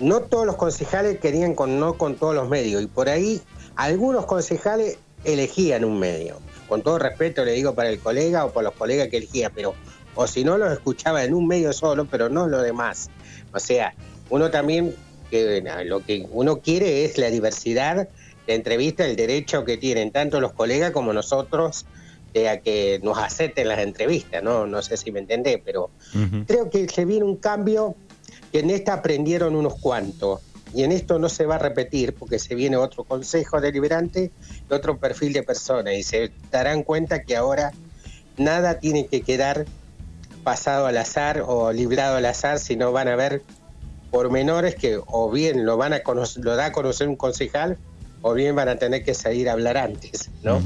No 0.00 0.20
todos 0.20 0.46
los 0.46 0.56
concejales 0.56 1.18
querían 1.18 1.54
con 1.54 1.80
no 1.80 1.94
con 1.94 2.16
todos 2.16 2.34
los 2.34 2.48
medios, 2.48 2.82
y 2.82 2.86
por 2.86 3.08
ahí 3.08 3.40
algunos 3.74 4.26
concejales 4.26 4.98
elegían 5.24 5.84
un 5.84 5.98
medio. 5.98 6.38
Con 6.68 6.82
todo 6.82 6.98
respeto 6.98 7.44
le 7.44 7.52
digo 7.52 7.74
para 7.74 7.88
el 7.88 7.98
colega 7.98 8.44
o 8.44 8.52
por 8.52 8.64
los 8.64 8.74
colegas 8.74 9.08
que 9.08 9.16
elegía, 9.18 9.50
pero 9.50 9.74
o 10.14 10.26
si 10.26 10.44
no 10.44 10.56
los 10.58 10.72
escuchaba 10.72 11.24
en 11.24 11.34
un 11.34 11.46
medio 11.46 11.72
solo, 11.72 12.06
pero 12.06 12.28
no 12.28 12.46
lo 12.46 12.62
demás. 12.62 13.10
O 13.52 13.58
sea, 13.58 13.94
uno 14.30 14.50
también 14.50 14.94
lo 15.84 16.04
que 16.04 16.26
uno 16.30 16.60
quiere 16.60 17.04
es 17.04 17.18
la 17.18 17.30
diversidad 17.30 18.08
de 18.46 18.54
entrevista, 18.54 19.04
el 19.04 19.16
derecho 19.16 19.64
que 19.64 19.76
tienen 19.76 20.12
tanto 20.12 20.40
los 20.40 20.52
colegas 20.52 20.92
como 20.92 21.12
nosotros 21.12 21.86
de 22.32 22.48
a 22.48 22.60
que 22.60 23.00
nos 23.02 23.18
acepten 23.18 23.68
las 23.68 23.78
entrevistas, 23.80 24.42
¿no? 24.42 24.66
No 24.66 24.82
sé 24.82 24.96
si 24.96 25.10
me 25.10 25.20
entendés, 25.20 25.60
pero 25.64 25.90
creo 26.46 26.70
que 26.70 26.88
se 26.88 27.04
viene 27.04 27.24
un 27.24 27.36
cambio 27.36 27.96
que 28.52 28.60
en 28.60 28.70
esta 28.70 28.94
aprendieron 28.94 29.56
unos 29.56 29.76
cuantos. 29.76 30.40
Y 30.74 30.82
en 30.82 30.92
esto 30.92 31.18
no 31.18 31.28
se 31.28 31.46
va 31.46 31.54
a 31.54 31.58
repetir 31.58 32.12
porque 32.14 32.38
se 32.38 32.54
viene 32.54 32.76
otro 32.76 33.04
consejo 33.04 33.60
deliberante 33.60 34.30
y 34.68 34.74
otro 34.74 34.98
perfil 34.98 35.32
de 35.32 35.42
persona 35.42 35.94
y 35.94 36.02
se 36.02 36.30
darán 36.50 36.82
cuenta 36.82 37.22
que 37.22 37.36
ahora 37.36 37.72
nada 38.36 38.78
tiene 38.78 39.06
que 39.06 39.22
quedar 39.22 39.64
pasado 40.44 40.86
al 40.86 40.98
azar 40.98 41.42
o 41.46 41.72
librado 41.72 42.16
al 42.16 42.26
azar, 42.26 42.58
sino 42.58 42.92
van 42.92 43.08
a 43.08 43.16
ver 43.16 43.42
pormenores 44.10 44.74
que 44.74 45.00
o 45.06 45.30
bien 45.30 45.64
lo 45.64 45.76
van 45.76 45.92
a 45.92 46.02
lo 46.04 46.56
da 46.56 46.66
a 46.66 46.72
conocer 46.72 47.08
un 47.08 47.16
concejal 47.16 47.78
o 48.26 48.34
bien 48.34 48.56
van 48.56 48.68
a 48.68 48.76
tener 48.76 49.04
que 49.04 49.14
salir 49.14 49.48
a 49.48 49.52
hablar 49.52 49.76
antes, 49.76 50.30
¿no? 50.42 50.60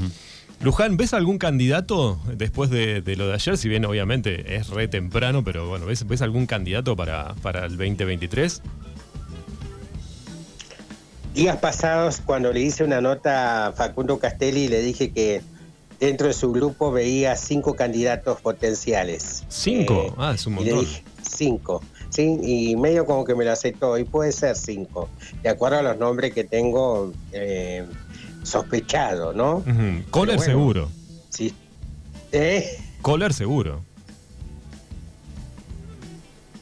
Luján, 0.61 0.97
¿ves 0.97 1.13
algún 1.13 1.37
candidato 1.37 2.19
después 2.35 2.71
de, 2.71 3.03
lo 3.15 3.27
de 3.27 3.33
ayer? 3.35 3.57
Si 3.57 3.69
bien 3.69 3.85
obviamente 3.85 4.55
es 4.55 4.69
re 4.69 4.87
temprano, 4.87 5.43
pero 5.43 5.69
bueno, 5.69 5.85
¿ves, 5.85 6.07
ves 6.07 6.23
algún 6.23 6.47
candidato 6.47 6.95
para, 6.95 7.35
para 7.43 7.65
el 7.65 7.77
2023? 7.77 8.61
Días 11.35 11.57
pasados, 11.57 12.21
cuando 12.25 12.51
le 12.51 12.61
hice 12.61 12.83
una 12.83 12.99
nota 12.99 13.67
a 13.67 13.71
Facundo 13.73 14.17
Castelli, 14.17 14.67
le 14.67 14.81
dije 14.81 15.11
que 15.11 15.41
dentro 15.99 16.27
de 16.27 16.33
su 16.33 16.51
grupo 16.51 16.91
veía 16.91 17.35
cinco 17.35 17.75
candidatos 17.75 18.41
potenciales. 18.41 19.43
¿Cinco? 19.49 20.07
Eh, 20.07 20.13
ah, 20.17 20.31
es 20.33 20.47
un 20.47 20.53
montón. 20.53 20.73
le 20.73 20.79
dije, 20.81 21.03
cinco. 21.21 21.81
Sí, 22.11 22.37
y 22.43 22.75
medio 22.75 23.05
como 23.05 23.23
que 23.23 23.35
me 23.35 23.45
lo 23.45 23.51
aceptó, 23.51 23.97
y 23.97 24.03
puede 24.03 24.33
ser 24.33 24.55
cinco, 24.55 25.09
de 25.41 25.49
acuerdo 25.49 25.79
a 25.79 25.81
los 25.81 25.97
nombres 25.97 26.33
que 26.33 26.43
tengo 26.43 27.13
eh, 27.31 27.85
sospechado, 28.43 29.33
¿no? 29.33 29.63
Coller 30.09 30.39
seguro. 30.39 30.89
Sí. 31.29 31.53
¿Eh? 32.33 32.77
Coller 33.01 33.33
seguro. 33.33 33.81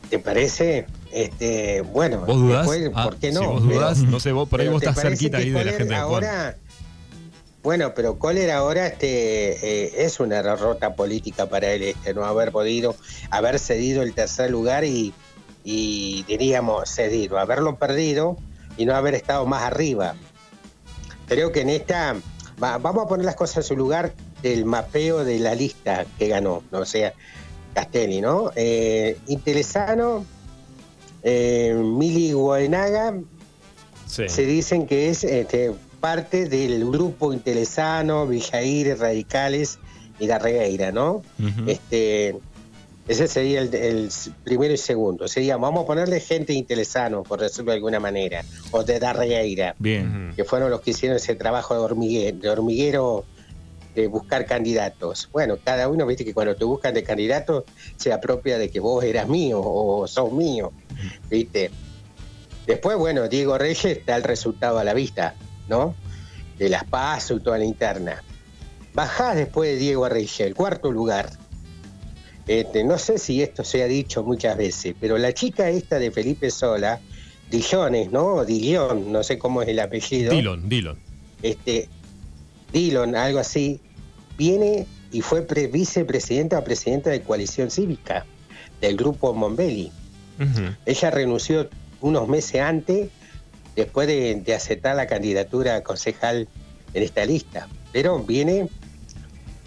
¿Te 0.09 0.19
parece? 0.19 0.85
Este, 1.11 1.81
bueno, 1.81 2.19
¿Vos 2.25 2.37
dudás? 2.37 2.67
Ah, 2.93 3.03
¿por 3.05 3.17
qué 3.17 3.31
no? 3.31 3.53
vos 3.53 3.63
dudás, 3.63 3.99
no 4.03 4.19
sé, 4.19 4.31
vos, 4.31 4.47
por 4.47 4.61
ahí 4.61 4.67
vos 4.67 4.81
estás 4.81 5.01
cerquita 5.01 5.37
ahí 5.37 5.49
de 5.49 5.65
la 5.65 5.71
gente 5.71 5.95
ahora, 5.95 6.55
Bueno, 7.63 7.93
pero 7.95 8.19
Coller 8.19 8.51
ahora 8.51 8.87
este, 8.87 9.85
eh, 9.85 10.05
es 10.05 10.19
una 10.19 10.43
derrota 10.43 10.93
política 10.93 11.47
para 11.47 11.71
él, 11.71 11.81
este, 11.81 12.13
no 12.13 12.25
haber 12.25 12.51
podido, 12.51 12.95
haber 13.31 13.57
cedido 13.57 14.03
el 14.03 14.13
tercer 14.13 14.51
lugar 14.51 14.83
y, 14.83 15.13
y 15.71 16.23
diríamos 16.23 16.89
cedido, 16.89 17.37
haberlo 17.37 17.77
perdido 17.77 18.37
y 18.75 18.85
no 18.85 18.95
haber 18.95 19.13
estado 19.13 19.45
más 19.45 19.61
arriba. 19.61 20.15
Creo 21.27 21.51
que 21.51 21.61
en 21.61 21.69
esta, 21.69 22.15
vamos 22.57 23.05
a 23.05 23.07
poner 23.07 23.23
las 23.23 23.35
cosas 23.35 23.57
en 23.57 23.63
su 23.63 23.77
lugar 23.77 24.15
del 24.41 24.65
mapeo 24.65 25.23
de 25.23 25.37
la 25.37 25.53
lista 25.53 26.07
que 26.17 26.27
ganó, 26.27 26.63
¿no? 26.71 26.79
o 26.79 26.85
sea, 26.85 27.13
Castelli, 27.75 28.19
¿no? 28.19 28.51
Eh, 28.55 29.19
Intelesano, 29.27 30.25
eh, 31.21 31.75
Mili 31.75 32.31
Guadenaga, 32.31 33.19
se 34.07 34.45
dicen 34.47 34.87
que 34.87 35.11
es 35.11 35.23
este, 35.23 35.71
parte 35.99 36.49
del 36.49 36.89
grupo 36.89 37.31
Intelesano, 37.31 38.25
Villair, 38.25 38.97
Radicales 38.97 39.77
y 40.19 40.25
la 40.25 40.39
Regueira, 40.39 40.91
¿no? 40.91 41.21
este, 41.67 42.39
ese 43.09 43.27
sería 43.27 43.61
el, 43.61 44.09
primero 44.43 44.71
y 44.71 44.77
segundo. 44.77 45.27
Sería, 45.27 45.57
vamos 45.57 45.83
a 45.83 45.87
ponerle 45.87 46.19
gente 46.19 46.53
interesano, 46.53 47.23
por 47.23 47.41
decirlo 47.41 47.71
de 47.71 47.77
alguna 47.77 47.99
manera, 47.99 48.45
o 48.69 48.83
de 48.83 48.99
Darreira, 48.99 49.75
Bien. 49.79 50.31
que 50.35 50.43
fueron 50.43 50.69
los 50.69 50.81
que 50.81 50.91
hicieron 50.91 51.17
ese 51.17 51.33
trabajo 51.33 51.73
de 51.73 51.79
hormiguero, 51.79 52.37
de 52.37 52.49
hormiguero 52.51 53.25
de 53.95 54.05
buscar 54.05 54.45
candidatos. 54.45 55.27
Bueno, 55.31 55.57
cada 55.63 55.87
uno, 55.87 56.05
viste 56.05 56.23
que 56.23 56.35
cuando 56.35 56.55
te 56.55 56.65
buscan 56.65 56.93
de 56.93 57.03
candidato, 57.03 57.65
se 57.97 58.13
apropia 58.13 58.59
de 58.59 58.69
que 58.69 58.79
vos 58.79 59.03
eras 59.03 59.27
mío 59.27 59.59
o 59.59 60.07
sos 60.07 60.31
mío, 60.31 60.71
viste. 61.31 61.71
Después, 62.67 62.95
bueno, 62.95 63.27
Diego 63.27 63.57
Reyes 63.57 63.85
está 63.85 64.17
el 64.17 64.23
resultado 64.23 64.77
a 64.77 64.83
la 64.83 64.93
vista, 64.93 65.33
¿no? 65.67 65.95
De 66.59 66.69
las 66.69 66.83
PASO 66.83 67.37
y 67.37 67.39
toda 67.39 67.57
la 67.57 67.65
interna. 67.65 68.21
Bajás 68.93 69.35
después 69.35 69.71
de 69.71 69.77
Diego 69.77 70.07
Reyes, 70.07 70.39
el 70.41 70.53
cuarto 70.53 70.91
lugar 70.91 71.31
este, 72.47 72.83
no 72.83 72.97
sé 72.97 73.17
si 73.17 73.41
esto 73.41 73.63
se 73.63 73.83
ha 73.83 73.87
dicho 73.87 74.23
muchas 74.23 74.57
veces, 74.57 74.95
pero 74.99 75.17
la 75.17 75.33
chica 75.33 75.69
esta 75.69 75.99
de 75.99 76.11
Felipe 76.11 76.49
Sola, 76.49 76.99
Dillones, 77.49 78.11
¿no? 78.11 78.45
Dillon, 78.45 79.11
no 79.11 79.23
sé 79.23 79.37
cómo 79.37 79.61
es 79.61 79.69
el 79.69 79.79
apellido. 79.79 80.31
Dillon, 80.31 80.69
Dillon. 80.69 80.97
Este, 81.41 81.89
Dillon, 82.71 83.15
algo 83.15 83.39
así, 83.39 83.79
viene 84.37 84.85
y 85.11 85.21
fue 85.21 85.41
vicepresidenta 85.71 86.59
o 86.59 86.63
presidenta 86.63 87.09
de 87.09 87.21
Coalición 87.21 87.71
Cívica 87.71 88.25
del 88.81 88.95
grupo 88.97 89.33
Mombelli. 89.33 89.91
Ella 90.85 91.11
renunció 91.11 91.69
unos 91.99 92.27
meses 92.29 92.61
antes, 92.61 93.09
después 93.75 94.07
de, 94.07 94.35
de 94.35 94.53
aceptar 94.53 94.95
la 94.95 95.05
candidatura 95.05 95.83
concejal 95.83 96.47
en 96.93 97.03
esta 97.03 97.25
lista, 97.25 97.67
pero 97.91 98.19
viene 98.19 98.69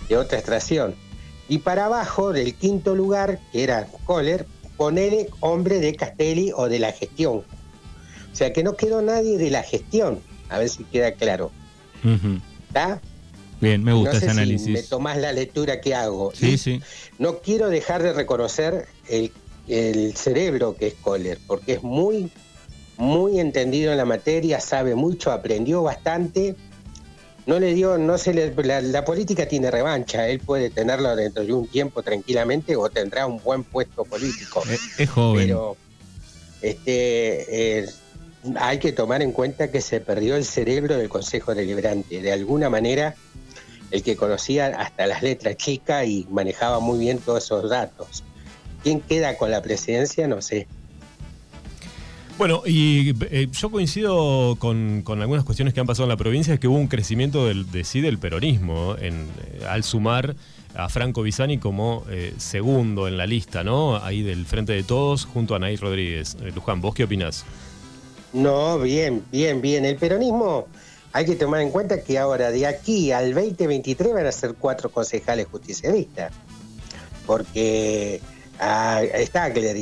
de 0.08 0.16
otra 0.16 0.38
extracción. 0.38 0.94
Y 1.52 1.58
para 1.58 1.84
abajo 1.84 2.32
del 2.32 2.54
quinto 2.54 2.94
lugar, 2.94 3.38
que 3.52 3.62
era 3.62 3.86
Kohler, 4.06 4.46
ponele 4.78 5.28
hombre 5.40 5.80
de 5.80 5.94
Castelli 5.94 6.50
o 6.56 6.70
de 6.70 6.78
la 6.78 6.92
gestión. 6.92 7.42
O 8.32 8.34
sea 8.34 8.54
que 8.54 8.62
no 8.62 8.74
quedó 8.74 9.02
nadie 9.02 9.36
de 9.36 9.50
la 9.50 9.62
gestión. 9.62 10.20
A 10.48 10.56
ver 10.58 10.70
si 10.70 10.84
queda 10.84 11.12
claro. 11.12 11.50
¿Está? 12.68 13.02
Bien, 13.60 13.84
me 13.84 13.92
gusta 13.92 14.16
ese 14.16 14.30
análisis. 14.30 14.70
me 14.70 14.82
tomás 14.82 15.18
la 15.18 15.34
lectura 15.34 15.82
que 15.82 15.94
hago. 15.94 16.32
Sí, 16.34 16.56
sí. 16.56 16.80
No 17.18 17.40
quiero 17.40 17.68
dejar 17.68 18.02
de 18.02 18.14
reconocer 18.14 18.86
el, 19.10 19.30
el 19.68 20.16
cerebro 20.16 20.74
que 20.74 20.86
es 20.86 20.94
Kohler, 20.94 21.38
porque 21.46 21.74
es 21.74 21.82
muy, 21.82 22.30
muy 22.96 23.40
entendido 23.40 23.92
en 23.92 23.98
la 23.98 24.06
materia, 24.06 24.58
sabe 24.58 24.94
mucho, 24.94 25.30
aprendió 25.30 25.82
bastante 25.82 26.56
no 27.46 27.58
le 27.58 27.74
dio, 27.74 27.98
no 27.98 28.18
se 28.18 28.32
le, 28.32 28.54
la, 28.82 29.04
política 29.04 29.46
tiene 29.46 29.70
revancha, 29.70 30.28
él 30.28 30.38
puede 30.38 30.70
tenerlo 30.70 31.14
dentro 31.16 31.44
de 31.44 31.52
un 31.52 31.66
tiempo 31.66 32.02
tranquilamente 32.02 32.76
o 32.76 32.88
tendrá 32.88 33.26
un 33.26 33.42
buen 33.42 33.64
puesto 33.64 34.04
político. 34.04 34.62
Es, 34.98 35.10
joven. 35.10 35.46
Pero 35.46 35.76
este, 36.60 37.80
eh, 37.80 37.86
hay 38.56 38.78
que 38.78 38.92
tomar 38.92 39.22
en 39.22 39.32
cuenta 39.32 39.70
que 39.70 39.80
se 39.80 40.00
perdió 40.00 40.36
el 40.36 40.44
cerebro 40.44 40.96
del 40.96 41.08
Consejo 41.08 41.54
Deliberante. 41.54 42.22
De 42.22 42.32
alguna 42.32 42.70
manera, 42.70 43.16
el 43.90 44.02
que 44.02 44.16
conocía 44.16 44.66
hasta 44.66 45.06
las 45.06 45.22
letras 45.22 45.56
chicas 45.56 46.06
y 46.06 46.26
manejaba 46.30 46.80
muy 46.80 46.98
bien 46.98 47.18
todos 47.18 47.44
esos 47.44 47.68
datos. 47.68 48.24
¿Quién 48.82 49.00
queda 49.00 49.36
con 49.36 49.50
la 49.50 49.62
presidencia? 49.62 50.26
No 50.26 50.42
sé. 50.42 50.66
Bueno, 52.38 52.62
y 52.64 53.14
eh, 53.30 53.48
yo 53.52 53.70
coincido 53.70 54.56
con, 54.58 55.04
algunas 55.06 55.44
cuestiones 55.44 55.74
que 55.74 55.80
han 55.80 55.86
pasado 55.86 56.04
en 56.04 56.08
la 56.08 56.16
provincia, 56.16 56.54
es 56.54 56.60
que 56.60 56.66
hubo 56.66 56.78
un 56.78 56.88
crecimiento 56.88 57.46
del, 57.46 57.70
de 57.70 57.84
sí 57.84 58.00
del 58.00 58.18
peronismo 58.18 58.96
en, 58.98 59.28
eh, 59.42 59.64
al 59.68 59.84
sumar 59.84 60.34
a 60.74 60.88
Franco 60.88 61.22
Bisani 61.22 61.58
como 61.58 62.04
eh, 62.10 62.34
segundo 62.38 63.06
en 63.06 63.18
la 63.18 63.26
lista, 63.26 63.62
¿no? 63.62 64.02
Ahí 64.02 64.22
del 64.22 64.46
Frente 64.46 64.72
de 64.72 64.82
Todos, 64.82 65.26
junto 65.26 65.54
a 65.54 65.58
Anaí 65.58 65.76
Rodríguez. 65.76 66.36
Luján, 66.54 66.80
¿vos 66.80 66.94
qué 66.94 67.04
opinás? 67.04 67.44
No, 68.32 68.78
bien, 68.78 69.22
bien, 69.30 69.60
bien. 69.60 69.84
El 69.84 69.96
peronismo, 69.96 70.66
hay 71.12 71.26
que 71.26 71.36
tomar 71.36 71.60
en 71.60 71.70
cuenta 71.70 72.02
que 72.02 72.18
ahora 72.18 72.50
de 72.50 72.66
aquí 72.66 73.12
al 73.12 73.34
2023 73.34 74.14
van 74.14 74.26
a 74.26 74.32
ser 74.32 74.54
cuatro 74.58 74.88
concejales 74.90 75.46
justicialistas. 75.48 76.32
Porque 77.26 78.22
a, 78.58 78.96
a 78.96 79.26
Stagler. 79.26 79.76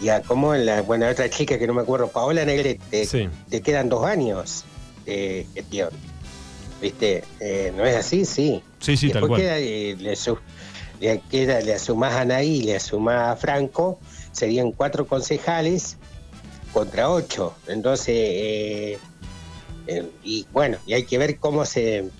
Mm, 0.00 0.04
ya 0.04 0.22
como 0.22 0.54
la, 0.54 0.82
bueno, 0.82 1.08
otra 1.08 1.28
chica 1.30 1.58
que 1.58 1.66
no 1.66 1.74
me 1.74 1.82
acuerdo, 1.82 2.08
Paola 2.08 2.44
Negrete, 2.44 3.06
te 3.50 3.62
quedan 3.62 3.88
dos 3.88 4.04
años 4.04 4.64
de 5.04 5.46
gestión. 5.54 5.90
¿Viste? 6.80 7.24
Eh, 7.40 7.72
¿No 7.74 7.84
es 7.84 7.96
así? 7.96 8.24
Sí. 8.24 8.62
Sí, 8.80 8.96
sí, 8.96 9.10
tal 9.10 9.26
cual. 9.26 9.40
Queda, 9.40 9.58
eh, 9.58 9.96
le, 9.98 10.14
le, 11.00 11.20
queda, 11.30 11.60
le 11.60 11.74
asumás 11.74 12.12
a 12.12 12.22
Anaí, 12.22 12.62
le 12.62 12.76
asumás 12.76 13.30
a 13.30 13.36
Franco, 13.36 13.98
serían 14.32 14.72
cuatro 14.72 15.06
concejales 15.06 15.96
contra 16.72 17.08
ocho. 17.08 17.54
Entonces, 17.68 18.08
eh, 18.08 18.98
y 20.22 20.46
bueno, 20.52 20.78
y 20.86 20.94
hay 20.94 21.04
que 21.04 21.16
ver 21.16 21.38
cómo 21.38 21.64
se, 21.64 22.10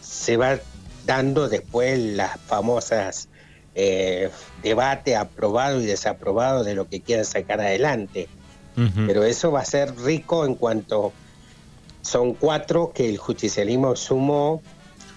se 0.00 0.36
va 0.36 0.58
dando 1.06 1.48
después 1.48 1.98
las 1.98 2.40
famosas 2.40 3.28
eh, 3.80 4.28
debate 4.60 5.14
aprobado 5.14 5.80
y 5.80 5.86
desaprobado 5.86 6.64
de 6.64 6.74
lo 6.74 6.88
que 6.88 7.00
quieran 7.00 7.24
sacar 7.24 7.60
adelante. 7.60 8.28
Pero 9.06 9.24
eso 9.24 9.50
va 9.50 9.60
a 9.60 9.64
ser 9.64 9.96
rico 9.98 10.44
en 10.46 10.54
cuanto 10.54 11.12
son 12.00 12.34
cuatro 12.34 12.92
que 12.94 13.08
el 13.08 13.18
justicialismo 13.18 13.96
sumó 13.96 14.62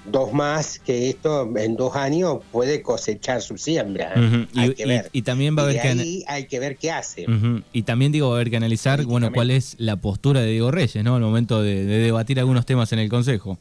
dos 0.05 0.33
más 0.33 0.79
que 0.79 1.09
esto 1.09 1.47
en 1.57 1.75
dos 1.75 1.95
años 1.95 2.39
puede 2.51 2.81
cosechar 2.81 3.41
su 3.43 3.57
siembra. 3.59 4.13
Hay 4.55 4.71
Y, 4.71 4.73
que 4.73 4.85
ver. 4.87 5.09
y 5.11 5.21
también 5.21 5.55
va 5.55 5.61
a 5.61 5.65
haber 5.65 5.79
que... 5.81 5.87
ahí 5.89 6.23
hay 6.27 6.45
que 6.45 6.59
ver 6.59 6.77
qué 6.77 6.91
hace. 6.91 7.27
Y 7.71 7.83
también 7.83 8.11
digo, 8.11 8.29
va 8.29 8.33
a 8.33 8.37
haber 8.37 8.49
que 8.49 8.57
analizar, 8.57 9.03
bueno, 9.05 9.31
cuál 9.31 9.51
es 9.51 9.75
la 9.77 9.95
postura 9.97 10.41
de 10.41 10.47
Diego 10.51 10.71
Reyes, 10.71 11.03
¿no? 11.03 11.15
Al 11.15 11.21
momento 11.21 11.61
de, 11.61 11.85
de 11.85 11.97
debatir 11.99 12.39
algunos 12.39 12.65
temas 12.65 12.91
en 12.93 12.99
el 12.99 13.09
Consejo. 13.09 13.59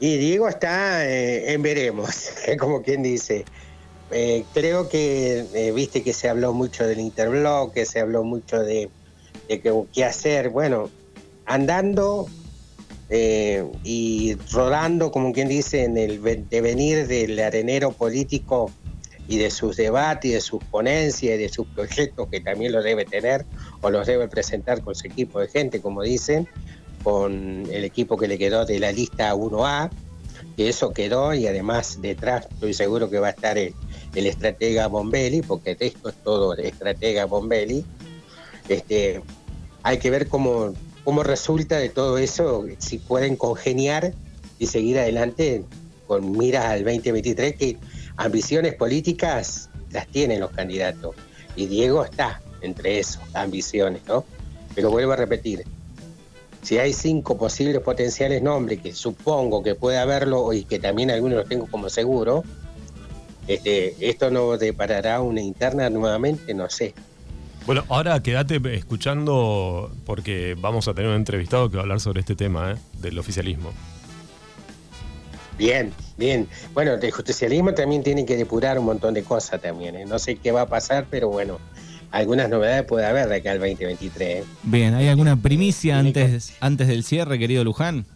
Y 0.00 0.16
Diego 0.16 0.48
está 0.48 1.06
eh, 1.08 1.52
en 1.52 1.62
veremos, 1.62 2.30
como 2.58 2.82
quien 2.82 3.02
dice. 3.02 3.44
Eh, 4.10 4.44
creo 4.54 4.88
que, 4.88 5.44
eh, 5.52 5.72
viste 5.72 6.02
que 6.02 6.12
se 6.12 6.28
habló 6.28 6.54
mucho 6.54 6.86
del 6.86 7.00
interbloque, 7.00 7.84
se 7.84 8.00
habló 8.00 8.24
mucho 8.24 8.60
de, 8.60 8.90
qué 9.92 10.04
hacer. 10.04 10.50
Bueno, 10.50 10.90
andando 11.44 12.26
y 13.10 14.36
rodando, 14.52 15.10
como 15.10 15.32
quien 15.32 15.48
dice, 15.48 15.84
en 15.84 15.96
el 15.96 16.20
ve- 16.20 16.44
devenir 16.48 17.06
del 17.06 17.38
arenero 17.40 17.92
político 17.92 18.70
y 19.26 19.38
de 19.38 19.50
sus 19.50 19.76
debates, 19.76 20.30
y 20.30 20.34
de 20.34 20.40
sus 20.40 20.62
ponencias 20.64 21.34
y 21.34 21.38
de 21.38 21.48
sus 21.48 21.66
proyectos, 21.68 22.28
que 22.30 22.40
también 22.40 22.72
los 22.72 22.84
debe 22.84 23.04
tener 23.04 23.46
o 23.80 23.90
los 23.90 24.06
debe 24.06 24.28
presentar 24.28 24.82
con 24.82 24.94
su 24.94 25.06
equipo 25.06 25.40
de 25.40 25.48
gente, 25.48 25.80
como 25.80 26.02
dicen, 26.02 26.46
con 27.02 27.66
el 27.70 27.84
equipo 27.84 28.16
que 28.16 28.28
le 28.28 28.38
quedó 28.38 28.64
de 28.64 28.78
la 28.78 28.92
lista 28.92 29.34
1A, 29.34 29.90
que 30.56 30.68
eso 30.68 30.92
quedó 30.92 31.34
y 31.34 31.46
además 31.46 31.98
detrás 32.00 32.46
estoy 32.50 32.74
seguro 32.74 33.10
que 33.10 33.18
va 33.18 33.28
a 33.28 33.30
estar 33.30 33.58
el, 33.58 33.74
el 34.14 34.26
estratega 34.26 34.86
Bombelli, 34.88 35.42
porque 35.42 35.76
esto 35.78 36.08
es 36.08 36.14
todo 36.22 36.54
el 36.54 36.66
estratega 36.66 37.24
Bombelli. 37.26 37.84
Este, 38.68 39.22
hay 39.82 39.98
que 39.98 40.10
ver 40.10 40.28
cómo, 40.28 40.74
cómo 41.04 41.22
resulta 41.22 41.78
de 41.78 41.88
todo 41.88 42.18
eso, 42.18 42.66
si 42.78 42.98
pueden 42.98 43.36
congeniar 43.36 44.12
y 44.58 44.66
seguir 44.66 44.98
adelante 44.98 45.64
con 46.06 46.32
miras 46.32 46.64
al 46.66 46.84
2023, 46.84 47.56
que 47.56 47.76
ambiciones 48.16 48.74
políticas 48.74 49.70
las 49.90 50.08
tienen 50.08 50.40
los 50.40 50.50
candidatos. 50.50 51.14
Y 51.54 51.66
Diego 51.66 52.04
está 52.04 52.40
entre 52.60 52.98
esos, 52.98 53.22
ambiciones, 53.34 54.02
¿no? 54.06 54.24
Pero 54.74 54.90
vuelvo 54.90 55.12
a 55.12 55.16
repetir, 55.16 55.64
si 56.62 56.78
hay 56.78 56.92
cinco 56.92 57.38
posibles 57.38 57.82
potenciales 57.82 58.42
nombres, 58.42 58.80
que 58.80 58.92
supongo 58.94 59.62
que 59.62 59.74
puede 59.74 59.98
haberlo 59.98 60.52
y 60.52 60.64
que 60.64 60.78
también 60.78 61.10
algunos 61.10 61.38
los 61.38 61.48
tengo 61.48 61.66
como 61.66 61.88
seguro, 61.88 62.44
este, 63.46 63.96
esto 64.08 64.30
no 64.30 64.58
deparará 64.58 65.20
una 65.20 65.40
interna 65.40 65.88
nuevamente, 65.88 66.52
no 66.54 66.68
sé. 66.68 66.94
Bueno, 67.66 67.84
ahora 67.88 68.22
quédate 68.22 68.60
escuchando 68.74 69.90
porque 70.06 70.56
vamos 70.58 70.88
a 70.88 70.94
tener 70.94 71.10
un 71.10 71.16
entrevistado 71.16 71.68
que 71.68 71.76
va 71.76 71.82
a 71.82 71.84
hablar 71.84 72.00
sobre 72.00 72.20
este 72.20 72.34
tema, 72.34 72.72
¿eh? 72.72 72.76
del 73.00 73.18
oficialismo. 73.18 73.72
Bien, 75.58 75.92
bien. 76.16 76.48
Bueno, 76.72 76.92
el 76.94 77.10
justicialismo 77.10 77.74
también 77.74 78.02
tiene 78.02 78.24
que 78.24 78.36
depurar 78.36 78.78
un 78.78 78.86
montón 78.86 79.12
de 79.12 79.24
cosas 79.24 79.60
también. 79.60 79.96
¿eh? 79.96 80.06
No 80.06 80.18
sé 80.18 80.36
qué 80.36 80.52
va 80.52 80.62
a 80.62 80.68
pasar, 80.68 81.06
pero 81.10 81.28
bueno, 81.28 81.58
algunas 82.10 82.48
novedades 82.48 82.84
puede 82.84 83.06
haber 83.06 83.28
de 83.28 83.36
acá 83.36 83.52
al 83.52 83.58
2023. 83.60 84.28
¿eh? 84.40 84.44
Bien, 84.62 84.94
¿hay 84.94 85.08
alguna 85.08 85.36
primicia 85.36 85.98
antes, 85.98 86.54
antes 86.60 86.88
del 86.88 87.04
cierre, 87.04 87.38
querido 87.38 87.64
Luján? 87.64 88.06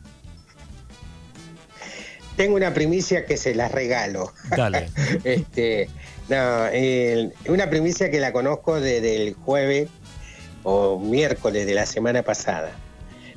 Tengo 2.36 2.56
una 2.56 2.72
primicia 2.72 3.26
que 3.26 3.36
se 3.36 3.54
las 3.54 3.70
regalo. 3.72 4.32
Dale. 4.56 4.88
Este, 5.24 5.88
no, 6.28 6.66
el- 6.66 7.32
una 7.48 7.68
primicia 7.68 8.10
que 8.10 8.20
la 8.20 8.32
conozco 8.32 8.80
desde 8.80 9.16
el 9.26 9.34
jueves 9.34 9.88
o 10.62 10.98
miércoles 10.98 11.66
de 11.66 11.74
la 11.74 11.84
semana 11.86 12.22
pasada. 12.22 12.72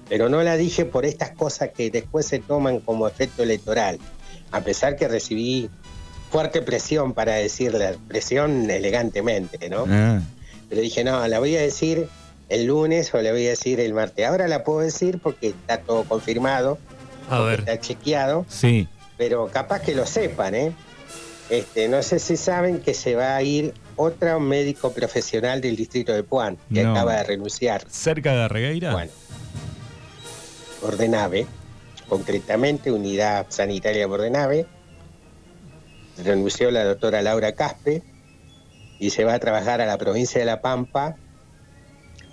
Pero 0.07 0.29
no 0.29 0.41
la 0.43 0.55
dije 0.55 0.85
por 0.85 1.05
estas 1.05 1.31
cosas 1.31 1.71
que 1.75 1.89
después 1.89 2.25
se 2.27 2.39
toman 2.39 2.79
como 2.79 3.07
efecto 3.07 3.43
electoral. 3.43 4.00
A 4.51 4.62
pesar 4.62 4.95
que 4.95 5.07
recibí 5.07 5.69
fuerte 6.31 6.62
presión 6.62 7.13
para 7.13 7.33
decirla, 7.33 7.93
presión 8.07 8.69
elegantemente, 8.69 9.67
¿no? 9.69 9.85
Ah, 9.89 10.21
Pero 10.75 10.84
dije, 10.84 11.05
no, 11.05 11.25
la 11.29 11.39
voy 11.39 11.55
a 11.55 11.62
decir 11.62 12.10
el 12.50 12.65
lunes 12.65 13.13
o 13.13 13.22
la 13.22 13.32
voy 13.32 13.46
a 13.46 13.51
decir 13.51 13.79
el 13.79 13.94
martes. 13.94 14.27
Ahora 14.27 14.50
la 14.50 14.65
puedo 14.65 14.82
decir 14.82 15.20
porque 15.24 15.48
está 15.48 15.77
todo 15.77 16.03
confirmado, 16.03 16.77
A 17.29 17.39
ver. 17.39 17.60
está 17.62 17.79
chequeado 17.79 18.46
sí. 18.50 18.89
pero 19.17 19.48
capaz 19.48 19.79
que 19.84 19.96
lo 19.96 20.05
sepan, 20.05 20.53
¿eh? 20.53 20.74
Este, 21.50 21.88
no 21.88 22.03
sé 22.03 22.20
si 22.20 22.36
saben 22.36 22.82
que 22.82 22.94
se 22.94 23.15
va 23.15 23.38
a 23.38 23.41
ir 23.41 23.74
otro 23.96 24.41
médico 24.41 24.91
profesional 24.91 25.62
del 25.62 25.77
distrito 25.77 26.12
de 26.12 26.24
Puan, 26.24 26.58
que 26.74 26.84
No. 26.84 26.91
acaba 26.91 27.15
de 27.15 27.23
renunciar. 27.23 27.86
¿Cerca 27.89 28.34
de 28.36 28.49
Regueira? 28.49 28.91
Bueno, 28.91 29.12
Bordenave, 30.82 31.47
concretamente 32.10 32.91
Unidad 32.91 33.45
Sanitaria 33.47 34.08
Bordenave. 34.08 34.65
Renunció 36.21 36.69
la 36.69 36.84
doctora 36.84 37.21
Laura 37.21 37.54
Caspe 37.54 38.04
y 38.99 39.10
se 39.10 39.23
va 39.23 39.34
a 39.34 39.39
trabajar 39.39 39.81
a 39.81 39.86
la 39.86 39.97
provincia 39.97 40.39
de 40.39 40.45
La 40.45 40.62
Pampa, 40.62 41.15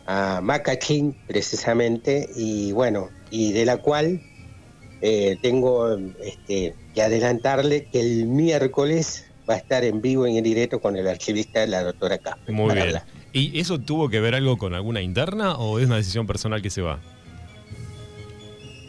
a 0.07 0.41
Macachín 0.43 1.17
precisamente, 1.27 2.29
y 2.35 2.73
bueno, 2.73 3.09
y 3.31 3.53
de 3.53 3.65
la 3.65 3.79
cual 3.79 4.21
eh, 5.01 5.37
tengo 5.43 5.97
este, 6.23 6.75
que 6.95 7.03
adelantarle 7.03 7.87
que 7.87 8.01
el 8.01 8.27
miércoles 8.27 9.27
va 9.49 9.55
a 9.55 9.57
estar 9.57 9.85
en 9.85 10.01
vivo 10.01 10.27
y 10.27 10.39
en 10.39 10.45
directo 10.45 10.81
con 10.81 10.97
el 10.97 11.09
archivista, 11.09 11.67
la 11.67 11.83
doctora 11.83 12.19
Caspe. 12.19 12.53
Muy 12.53 12.75
bien. 12.75 12.87
hablar. 12.87 13.05
¿Y 13.33 13.59
eso 13.59 13.79
tuvo 13.79 14.09
que 14.09 14.21
ver 14.21 14.35
algo 14.35 14.59
con 14.59 14.75
alguna 14.75 15.01
interna 15.01 15.57
o 15.57 15.79
es 15.79 15.87
una 15.87 15.97
decisión 15.97 16.27
personal 16.27 16.61
que 16.63 16.71
se 16.71 16.83
va? 16.83 17.01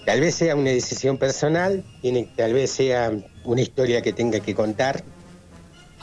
Tal 0.06 0.20
vez 0.20 0.36
sea 0.36 0.56
una 0.56 0.70
decisión 0.70 1.18
personal, 1.18 1.84
tiene, 2.02 2.28
tal 2.36 2.54
vez 2.54 2.72
sea 2.72 3.12
una 3.46 3.62
historia 3.62 4.02
que 4.02 4.12
tenga 4.12 4.42
que 4.42 4.54
contar. 4.54 5.04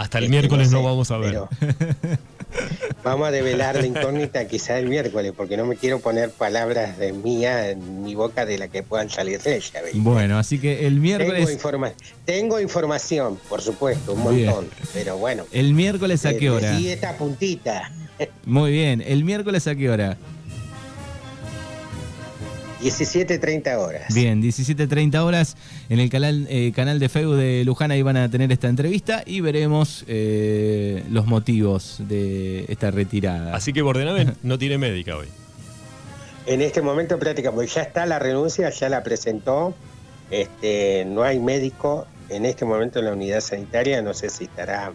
Hasta 0.01 0.17
el 0.17 0.25
Este, 0.25 0.31
miércoles 0.31 0.71
no, 0.71 0.79
sé, 0.79 0.85
vamos 0.85 1.11
a 1.11 1.19
ver. 1.19 1.39
vamos 3.05 3.29
a 3.29 3.31
develar 3.31 3.77
la 3.77 3.85
incógnita 3.87 4.49
quizá 4.49 4.79
el 4.79 4.89
miércoles, 4.89 5.35
porque 5.37 5.59
no 5.59 5.67
me 5.67 5.77
quiero 5.77 5.99
poner 6.01 6.31
palabras 6.31 6.97
de 6.97 7.13
mía 7.13 7.69
en 7.69 8.03
mi 8.03 8.15
boca 8.15 8.47
de 8.47 8.57
la 8.57 8.69
que 8.69 8.83
puedan 8.83 9.11
salir 9.11 9.43
de 9.43 9.57
ella. 9.57 9.83
Bueno, 9.93 10.39
así 10.39 10.59
que 10.59 10.87
el 10.87 10.95
Tengo, 10.95 11.03
miércoles, 11.03 11.51
informa- 11.53 11.93
tengo 12.25 12.59
información, 12.59 13.39
por 13.47 13.61
supuesto, 13.61 14.15
un 14.15 14.35
Bien. 14.35 14.47
montón, 14.49 14.71
pero 14.95 15.19
bueno. 15.19 15.45
el 15.53 15.75
miércoles 15.75 16.25
a 16.25 16.31
eh, 16.31 16.37
qué 16.39 16.49
hora? 16.49 16.81
Y 16.81 16.89
esta 16.89 17.19
puntita, 17.19 17.93
Muy 18.47 18.73
bien, 18.73 19.03
el 19.07 19.23
miércoles 19.25 19.67
a 19.67 19.75
qué 19.75 19.91
hora? 19.91 20.17
17.30 22.81 23.77
horas. 23.77 24.15
Bien, 24.15 24.43
17.30 24.43 25.19
horas 25.19 25.57
en 25.89 26.01
el 26.01 26.09
canal, 26.09 26.47
eh, 26.49 26.73
canal 26.75 26.99
de 26.99 27.09
Facebook 27.09 27.37
de 27.37 27.65
Luján 27.65 27.91
ahí 27.91 28.03
van 28.03 28.17
a 28.17 28.31
tener 28.31 28.51
esta 28.53 28.69
entrevista 28.69 29.23
y 29.27 29.41
veremos 29.41 30.05
eh, 30.09 31.05
los 31.11 31.27
motivos 31.27 31.97
de 32.09 32.65
esta 32.69 32.91
retirada. 32.91 33.55
Así 33.55 33.73
que 33.73 33.83
Bordenave 33.83 34.29
no 34.43 34.59
tiene 34.59 34.79
médica 34.79 35.17
hoy. 35.17 35.29
En 36.47 36.63
este 36.63 36.81
momento 36.81 37.19
práctica, 37.19 37.53
porque 37.53 37.69
ya 37.69 37.83
está 37.83 38.07
la 38.07 38.19
renuncia, 38.19 38.71
ya 38.71 38.89
la 38.89 39.03
presentó, 39.03 39.75
este, 40.31 41.05
no 41.05 41.23
hay 41.23 41.39
médico 41.39 42.07
en 42.31 42.47
este 42.47 42.65
momento 42.65 43.01
en 43.01 43.05
la 43.07 43.13
unidad 43.13 43.41
sanitaria, 43.41 44.01
no 44.01 44.15
sé 44.15 44.31
si 44.31 44.45
estará 44.45 44.93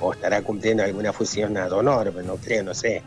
o 0.00 0.12
estará 0.12 0.42
cumpliendo 0.42 0.82
alguna 0.82 1.12
fusión 1.12 1.56
ad 1.56 1.72
honor, 1.72 2.10
pero 2.14 2.26
no 2.26 2.36
creo, 2.36 2.64
no 2.64 2.74
sé. 2.74 3.02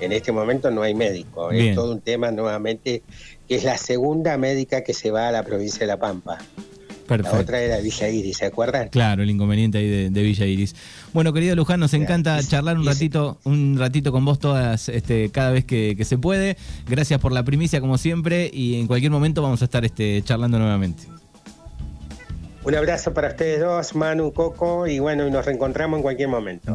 En 0.00 0.12
este 0.12 0.32
momento 0.32 0.70
no 0.70 0.82
hay 0.82 0.94
médico, 0.94 1.48
Bien. 1.48 1.68
es 1.68 1.74
todo 1.74 1.92
un 1.92 2.00
tema 2.00 2.30
nuevamente 2.30 3.02
que 3.48 3.56
es 3.56 3.64
la 3.64 3.78
segunda 3.78 4.36
médica 4.38 4.82
que 4.82 4.94
se 4.94 5.10
va 5.10 5.28
a 5.28 5.32
la 5.32 5.42
provincia 5.42 5.80
de 5.80 5.86
La 5.86 5.98
Pampa. 5.98 6.38
La 6.38 7.08
Perfecto. 7.08 7.38
otra 7.38 7.60
era 7.60 7.80
Villa 7.80 8.08
Iris, 8.08 8.38
¿se 8.38 8.46
acuerdan? 8.46 8.88
Claro, 8.88 9.22
el 9.22 9.28
inconveniente 9.28 9.76
ahí 9.76 9.88
de, 9.88 10.10
de 10.10 10.22
Villa 10.22 10.46
Iris. 10.46 10.74
Bueno, 11.12 11.34
querido 11.34 11.54
Luján, 11.54 11.78
nos 11.78 11.92
encanta 11.92 12.42
charlar 12.42 12.78
un 12.78 12.86
ratito, 12.86 13.38
un 13.44 13.76
ratito 13.78 14.10
con 14.10 14.24
vos 14.24 14.38
todas, 14.38 14.88
este, 14.88 15.28
cada 15.28 15.50
vez 15.50 15.66
que, 15.66 15.94
que 15.98 16.06
se 16.06 16.16
puede. 16.16 16.56
Gracias 16.88 17.20
por 17.20 17.32
la 17.32 17.42
primicia, 17.42 17.82
como 17.82 17.98
siempre, 17.98 18.50
y 18.50 18.80
en 18.80 18.86
cualquier 18.86 19.12
momento 19.12 19.42
vamos 19.42 19.60
a 19.60 19.66
estar 19.66 19.84
este, 19.84 20.22
charlando 20.22 20.58
nuevamente. 20.58 21.04
Un 22.64 22.74
abrazo 22.74 23.12
para 23.12 23.28
ustedes 23.28 23.60
dos, 23.60 23.94
Manu, 23.94 24.32
Coco, 24.32 24.86
y 24.86 24.98
bueno, 24.98 25.28
nos 25.28 25.44
reencontramos 25.44 25.98
en 25.98 26.02
cualquier 26.02 26.28
momento. 26.30 26.72